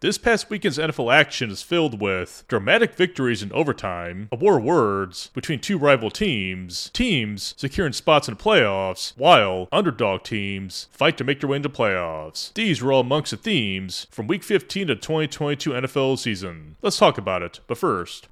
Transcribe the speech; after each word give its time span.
This 0.00 0.16
past 0.16 0.48
weekend's 0.48 0.78
NFL 0.78 1.12
action 1.12 1.50
is 1.50 1.60
filled 1.62 2.00
with 2.00 2.44
dramatic 2.46 2.94
victories 2.94 3.42
in 3.42 3.50
overtime, 3.50 4.28
a 4.30 4.36
war 4.36 4.58
of 4.58 4.62
words 4.62 5.30
between 5.34 5.58
two 5.58 5.76
rival 5.76 6.08
teams, 6.08 6.90
teams 6.90 7.52
securing 7.56 7.92
spots 7.92 8.28
in 8.28 8.34
the 8.34 8.40
playoffs, 8.40 9.12
while 9.16 9.66
underdog 9.72 10.22
teams 10.22 10.86
fight 10.92 11.18
to 11.18 11.24
make 11.24 11.40
their 11.40 11.50
way 11.50 11.56
into 11.56 11.68
playoffs. 11.68 12.54
These 12.54 12.80
were 12.80 12.92
all 12.92 13.00
amongst 13.00 13.32
the 13.32 13.36
themes 13.36 14.06
from 14.12 14.28
Week 14.28 14.44
15 14.44 14.86
to 14.86 14.94
2022 14.94 15.70
NFL 15.70 16.16
season. 16.20 16.76
Let's 16.80 16.98
talk 16.98 17.18
about 17.18 17.42
it, 17.42 17.58
but 17.66 17.76
first. 17.76 18.28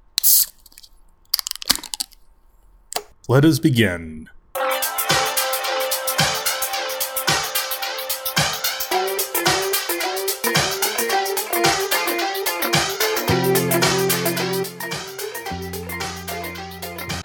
Let 3.27 3.43
us 3.43 3.59
begin. 3.59 4.29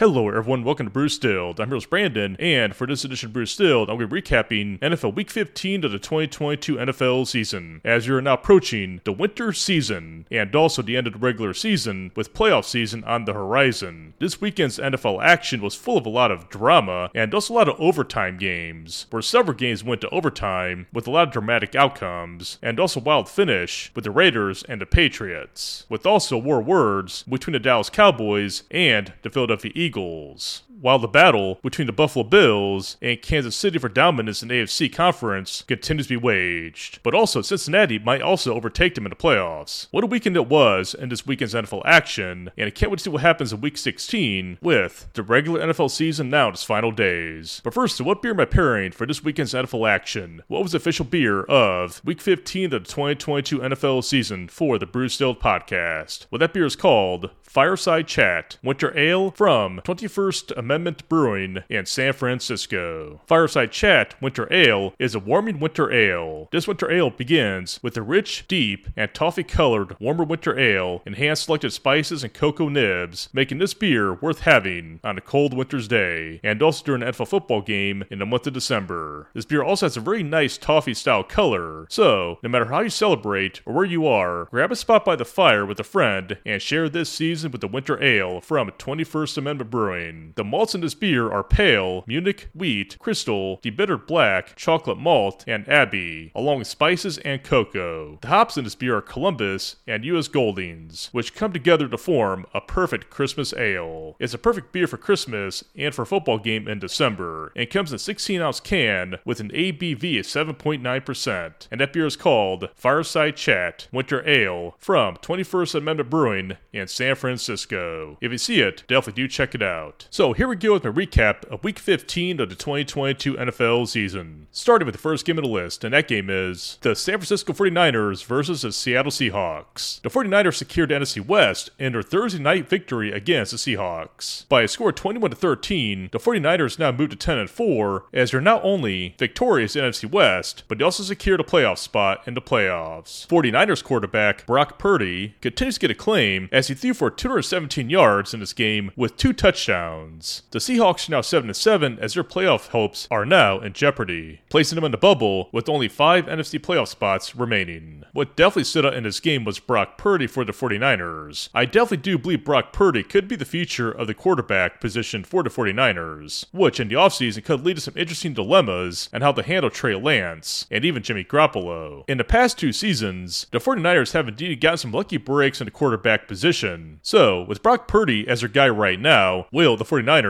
Hello, 0.02 0.28
everyone. 0.28 0.64
Welcome 0.64 0.86
to 0.86 0.90
Brews 0.90 1.16
Distilled. 1.16 1.60
I'm 1.60 1.68
Bruce 1.68 1.86
Brandon, 1.86 2.34
and 2.40 2.74
for 2.74 2.88
this 2.88 3.04
edition 3.04 3.28
of 3.28 3.34
Brews 3.34 3.50
Distilled, 3.50 3.88
I'll 3.88 3.96
be 3.96 4.04
recapping 4.04 4.80
NFL 4.80 5.14
Week 5.14 5.30
15 5.30 5.84
of 5.84 5.92
the 5.92 6.00
2022 6.00 6.74
NFL 6.74 7.28
season, 7.28 7.80
as 7.84 8.08
we 8.08 8.16
are 8.16 8.20
now 8.20 8.32
approaching 8.32 9.00
the 9.04 9.12
winter 9.12 9.52
season 9.52 10.26
and 10.28 10.56
also 10.56 10.82
the 10.82 10.96
end 10.96 11.06
of 11.06 11.12
the 11.12 11.20
regular 11.20 11.54
season, 11.54 12.10
with 12.16 12.34
playoff 12.34 12.64
season 12.64 13.04
on 13.04 13.26
the 13.26 13.32
horizon. 13.32 14.14
This 14.18 14.40
weekend's 14.40 14.80
NFL 14.80 15.22
action 15.22 15.62
was 15.62 15.76
full 15.76 15.98
of 15.98 16.04
a 16.04 16.10
lot 16.10 16.32
of 16.32 16.48
drama 16.48 17.08
and 17.14 17.32
also 17.32 17.54
a 17.54 17.58
lot 17.58 17.68
of 17.68 17.80
overtime 17.80 18.38
games, 18.38 19.06
where 19.10 19.22
several 19.22 19.56
games 19.56 19.84
went 19.84 20.00
to 20.00 20.10
overtime 20.10 20.88
with 20.92 21.06
a 21.06 21.12
lot 21.12 21.28
of 21.28 21.32
dramatic 21.32 21.76
outcomes, 21.76 22.58
and 22.60 22.80
also 22.80 22.98
wild 22.98 23.28
finish 23.28 23.92
with 23.94 24.02
the 24.02 24.10
Raiders 24.10 24.64
and 24.64 24.80
the 24.80 24.86
Patriots, 24.86 25.86
with 25.88 26.06
also 26.06 26.36
war 26.36 26.60
words 26.60 27.22
between 27.22 27.52
the 27.52 27.60
Dallas 27.60 27.88
Cowboys 27.88 28.64
and 28.68 29.12
the 29.22 29.30
Philadelphia 29.30 29.70
Eagles 29.76 29.92
Eagles 30.02 30.62
while 30.82 30.98
the 30.98 31.08
battle 31.08 31.60
between 31.62 31.86
the 31.86 31.92
Buffalo 31.92 32.24
Bills 32.24 32.96
and 33.00 33.22
Kansas 33.22 33.54
City 33.54 33.78
for 33.78 33.88
dominance 33.88 34.42
in 34.42 34.48
the 34.48 34.54
AFC 34.54 34.92
conference 34.92 35.62
continues 35.68 36.08
to 36.08 36.14
be 36.14 36.16
waged. 36.16 36.98
But 37.04 37.14
also, 37.14 37.40
Cincinnati 37.40 38.00
might 38.00 38.20
also 38.20 38.52
overtake 38.54 38.96
them 38.96 39.06
in 39.06 39.10
the 39.10 39.16
playoffs. 39.16 39.86
What 39.92 40.02
a 40.02 40.08
weekend 40.08 40.36
it 40.36 40.48
was 40.48 40.92
in 40.92 41.08
this 41.08 41.24
weekend's 41.24 41.54
NFL 41.54 41.82
action, 41.84 42.50
and 42.56 42.66
I 42.66 42.70
can't 42.70 42.90
wait 42.90 42.98
to 42.98 43.04
see 43.04 43.10
what 43.10 43.22
happens 43.22 43.52
in 43.52 43.60
Week 43.60 43.78
16 43.78 44.58
with 44.60 45.08
the 45.14 45.22
regular 45.22 45.60
NFL 45.60 45.90
season 45.90 46.28
now 46.28 46.48
in 46.48 46.54
its 46.54 46.64
final 46.64 46.90
days. 46.90 47.60
But 47.62 47.74
first, 47.74 48.00
what 48.00 48.20
beer 48.20 48.32
am 48.32 48.40
I 48.40 48.44
pairing 48.44 48.90
for 48.90 49.06
this 49.06 49.22
weekend's 49.22 49.54
NFL 49.54 49.88
action? 49.88 50.42
What 50.48 50.64
was 50.64 50.72
the 50.72 50.78
official 50.78 51.04
beer 51.04 51.44
of 51.44 52.04
Week 52.04 52.20
15 52.20 52.64
of 52.64 52.70
the 52.70 52.78
2022 52.80 53.60
NFL 53.60 54.02
season 54.02 54.48
for 54.48 54.78
the 54.78 54.86
Brew 54.86 55.04
Distilled 55.04 55.38
podcast? 55.38 56.26
Well, 56.30 56.40
that 56.40 56.52
beer 56.52 56.66
is 56.66 56.74
called 56.74 57.30
Fireside 57.42 58.08
Chat 58.08 58.56
Winter 58.64 58.96
Ale 58.98 59.30
from 59.30 59.80
21st 59.84 60.56
Amendment 60.72 61.06
Brewing 61.10 61.58
in 61.68 61.84
San 61.84 62.14
Francisco. 62.14 63.20
Fireside 63.26 63.72
Chat 63.72 64.14
Winter 64.22 64.50
Ale 64.50 64.94
is 64.98 65.14
a 65.14 65.18
warming 65.18 65.60
winter 65.60 65.92
ale. 65.92 66.48
This 66.50 66.66
winter 66.66 66.90
ale 66.90 67.10
begins 67.10 67.78
with 67.82 67.94
a 67.98 68.00
rich, 68.00 68.48
deep, 68.48 68.88
and 68.96 69.12
toffee 69.12 69.42
colored 69.44 70.00
warmer 70.00 70.24
winter 70.24 70.58
ale 70.58 71.02
and 71.04 71.16
hand 71.16 71.36
selected 71.36 71.72
spices 71.72 72.24
and 72.24 72.32
cocoa 72.32 72.70
nibs, 72.70 73.28
making 73.34 73.58
this 73.58 73.74
beer 73.74 74.14
worth 74.14 74.40
having 74.40 74.98
on 75.04 75.18
a 75.18 75.20
cold 75.20 75.52
winter's 75.52 75.88
day, 75.88 76.40
and 76.42 76.62
also 76.62 76.82
during 76.82 77.02
an 77.02 77.12
NFL 77.12 77.28
football 77.28 77.60
game 77.60 78.04
in 78.10 78.18
the 78.18 78.24
month 78.24 78.46
of 78.46 78.54
December. 78.54 79.28
This 79.34 79.44
beer 79.44 79.62
also 79.62 79.84
has 79.84 79.98
a 79.98 80.00
very 80.00 80.22
nice 80.22 80.56
toffee 80.56 80.94
style 80.94 81.22
color, 81.22 81.86
so 81.90 82.38
no 82.42 82.48
matter 82.48 82.64
how 82.64 82.80
you 82.80 82.88
celebrate 82.88 83.60
or 83.66 83.74
where 83.74 83.84
you 83.84 84.06
are, 84.06 84.46
grab 84.46 84.72
a 84.72 84.76
spot 84.76 85.04
by 85.04 85.16
the 85.16 85.26
fire 85.26 85.66
with 85.66 85.78
a 85.78 85.84
friend 85.84 86.38
and 86.46 86.62
share 86.62 86.88
this 86.88 87.10
season 87.10 87.50
with 87.50 87.60
the 87.60 87.68
winter 87.68 88.02
ale 88.02 88.40
from 88.40 88.70
21st 88.70 89.36
Amendment 89.36 89.70
Brewing. 89.70 90.32
The 90.36 90.44
malt 90.44 90.61
malts 90.62 90.76
in 90.76 90.80
this 90.80 90.94
beer 90.94 91.28
are 91.28 91.42
pale, 91.42 92.04
Munich 92.06 92.48
wheat, 92.54 92.96
crystal, 93.00 93.58
debittered 93.64 94.06
black, 94.06 94.54
chocolate 94.54 94.96
malt, 94.96 95.42
and 95.48 95.68
Abbey, 95.68 96.30
along 96.36 96.60
with 96.60 96.68
spices 96.68 97.18
and 97.18 97.42
cocoa. 97.42 98.20
The 98.20 98.28
hops 98.28 98.56
in 98.56 98.62
this 98.62 98.76
beer 98.76 98.96
are 98.96 99.02
Columbus 99.02 99.74
and 99.88 100.04
U.S. 100.04 100.28
Goldings, 100.28 101.08
which 101.10 101.34
come 101.34 101.52
together 101.52 101.88
to 101.88 101.98
form 101.98 102.46
a 102.54 102.60
perfect 102.60 103.10
Christmas 103.10 103.52
ale. 103.54 104.14
It's 104.20 104.34
a 104.34 104.38
perfect 104.38 104.70
beer 104.70 104.86
for 104.86 104.98
Christmas 104.98 105.64
and 105.74 105.92
for 105.92 106.02
a 106.02 106.06
football 106.06 106.38
game 106.38 106.68
in 106.68 106.78
December, 106.78 107.52
and 107.56 107.68
comes 107.68 107.90
in 107.90 107.96
a 107.96 107.98
16 107.98 108.40
ounce 108.40 108.60
can 108.60 109.16
with 109.24 109.40
an 109.40 109.50
ABV 109.50 110.20
of 110.20 110.26
7.9%. 110.26 111.66
And 111.72 111.80
that 111.80 111.92
beer 111.92 112.06
is 112.06 112.14
called 112.14 112.68
Fireside 112.76 113.34
Chat 113.34 113.88
Winter 113.90 114.22
Ale 114.28 114.76
from 114.78 115.16
21st 115.16 115.74
Amendment 115.74 116.08
Brewing 116.08 116.56
in 116.72 116.86
San 116.86 117.16
Francisco. 117.16 118.16
If 118.20 118.30
you 118.30 118.38
see 118.38 118.60
it, 118.60 118.84
definitely 118.86 119.24
do 119.24 119.26
check 119.26 119.56
it 119.56 119.62
out. 119.62 120.06
So 120.10 120.34
here 120.34 120.41
we 120.48 120.56
go 120.56 120.72
with 120.72 120.82
my 120.82 120.90
recap 120.90 121.44
of 121.50 121.62
Week 121.62 121.78
15 121.78 122.40
of 122.40 122.48
the 122.48 122.54
2022 122.54 123.34
NFL 123.34 123.86
season. 123.86 124.46
Starting 124.50 124.86
with 124.86 124.94
the 124.94 125.00
first 125.00 125.26
game 125.26 125.38
of 125.38 125.44
the 125.44 125.50
list, 125.50 125.84
and 125.84 125.92
that 125.92 126.08
game 126.08 126.30
is 126.30 126.78
the 126.80 126.96
San 126.96 127.18
Francisco 127.18 127.52
49ers 127.52 128.24
versus 128.24 128.62
the 128.62 128.72
Seattle 128.72 129.12
Seahawks. 129.12 130.00
The 130.00 130.08
49ers 130.08 130.54
secured 130.54 130.90
NFC 130.90 131.24
West 131.24 131.70
in 131.78 131.92
their 131.92 132.02
Thursday 132.02 132.40
night 132.40 132.66
victory 132.68 133.12
against 133.12 133.52
the 133.52 133.58
Seahawks. 133.58 134.48
By 134.48 134.62
a 134.62 134.68
score 134.68 134.88
of 134.88 134.94
21 134.94 135.30
to 135.30 135.36
13, 135.36 136.08
the 136.10 136.18
49ers 136.18 136.78
now 136.78 136.90
moved 136.90 137.10
to 137.12 137.16
10 137.16 137.38
and 137.38 137.50
4 137.50 138.06
as 138.14 138.30
they're 138.30 138.40
not 138.40 138.64
only 138.64 139.14
victorious 139.18 139.76
in 139.76 139.84
NFC 139.84 140.10
West, 140.10 140.64
but 140.66 140.78
they 140.78 140.84
also 140.84 141.02
secured 141.02 141.40
a 141.40 141.44
playoff 141.44 141.78
spot 141.78 142.26
in 142.26 142.32
the 142.32 142.40
playoffs. 142.40 143.26
49ers 143.26 143.84
quarterback 143.84 144.46
Brock 144.46 144.78
Purdy 144.78 145.34
continues 145.42 145.74
to 145.74 145.80
get 145.80 145.90
acclaim 145.90 146.48
as 146.50 146.68
he 146.68 146.74
threw 146.74 146.94
for 146.94 147.10
217 147.10 147.90
yards 147.90 148.32
in 148.32 148.40
this 148.40 148.54
game 148.54 148.90
with 148.96 149.16
two 149.18 149.34
touchdowns. 149.34 150.31
The 150.52 150.58
Seahawks 150.58 151.08
are 151.08 151.12
now 151.12 151.20
7 151.20 151.52
7 151.52 151.98
as 151.98 152.14
their 152.14 152.24
playoff 152.24 152.68
hopes 152.68 153.06
are 153.10 153.26
now 153.26 153.58
in 153.60 153.72
jeopardy, 153.72 154.40
placing 154.48 154.76
them 154.76 154.84
in 154.84 154.92
the 154.92 154.96
bubble 154.96 155.48
with 155.52 155.68
only 155.68 155.88
five 155.88 156.26
NFC 156.26 156.58
playoff 156.58 156.88
spots 156.88 157.36
remaining. 157.36 158.04
What 158.12 158.36
definitely 158.36 158.64
stood 158.64 158.86
out 158.86 158.94
in 158.94 159.04
this 159.04 159.20
game 159.20 159.44
was 159.44 159.58
Brock 159.58 159.98
Purdy 159.98 160.26
for 160.26 160.44
the 160.44 160.52
49ers. 160.52 161.48
I 161.54 161.64
definitely 161.64 161.98
do 161.98 162.18
believe 162.18 162.44
Brock 162.44 162.72
Purdy 162.72 163.02
could 163.02 163.28
be 163.28 163.36
the 163.36 163.44
future 163.44 163.90
of 163.90 164.06
the 164.06 164.14
quarterback 164.14 164.80
position 164.80 165.24
for 165.24 165.42
the 165.42 165.50
49ers, 165.50 166.46
which 166.52 166.80
in 166.80 166.88
the 166.88 166.94
offseason 166.94 167.44
could 167.44 167.64
lead 167.64 167.76
to 167.76 167.82
some 167.82 167.94
interesting 167.96 168.34
dilemmas 168.34 169.08
and 169.12 169.22
how 169.22 169.32
to 169.32 169.42
handle 169.42 169.70
Trey 169.70 169.94
Lance 169.94 170.66
and 170.70 170.84
even 170.84 171.02
Jimmy 171.02 171.24
Garoppolo. 171.24 172.04
In 172.08 172.18
the 172.18 172.24
past 172.24 172.58
two 172.58 172.72
seasons, 172.72 173.46
the 173.50 173.58
49ers 173.58 174.12
have 174.12 174.28
indeed 174.28 174.60
gotten 174.60 174.78
some 174.78 174.92
lucky 174.92 175.16
breaks 175.16 175.60
in 175.60 175.64
the 175.66 175.70
quarterback 175.70 176.28
position. 176.28 177.00
So, 177.02 177.42
with 177.42 177.62
Brock 177.62 177.88
Purdy 177.88 178.26
as 178.28 178.40
their 178.40 178.48
guy 178.48 178.68
right 178.68 179.00
now, 179.00 179.46
will 179.52 179.76
the 179.76 179.84
49ers 179.84 180.21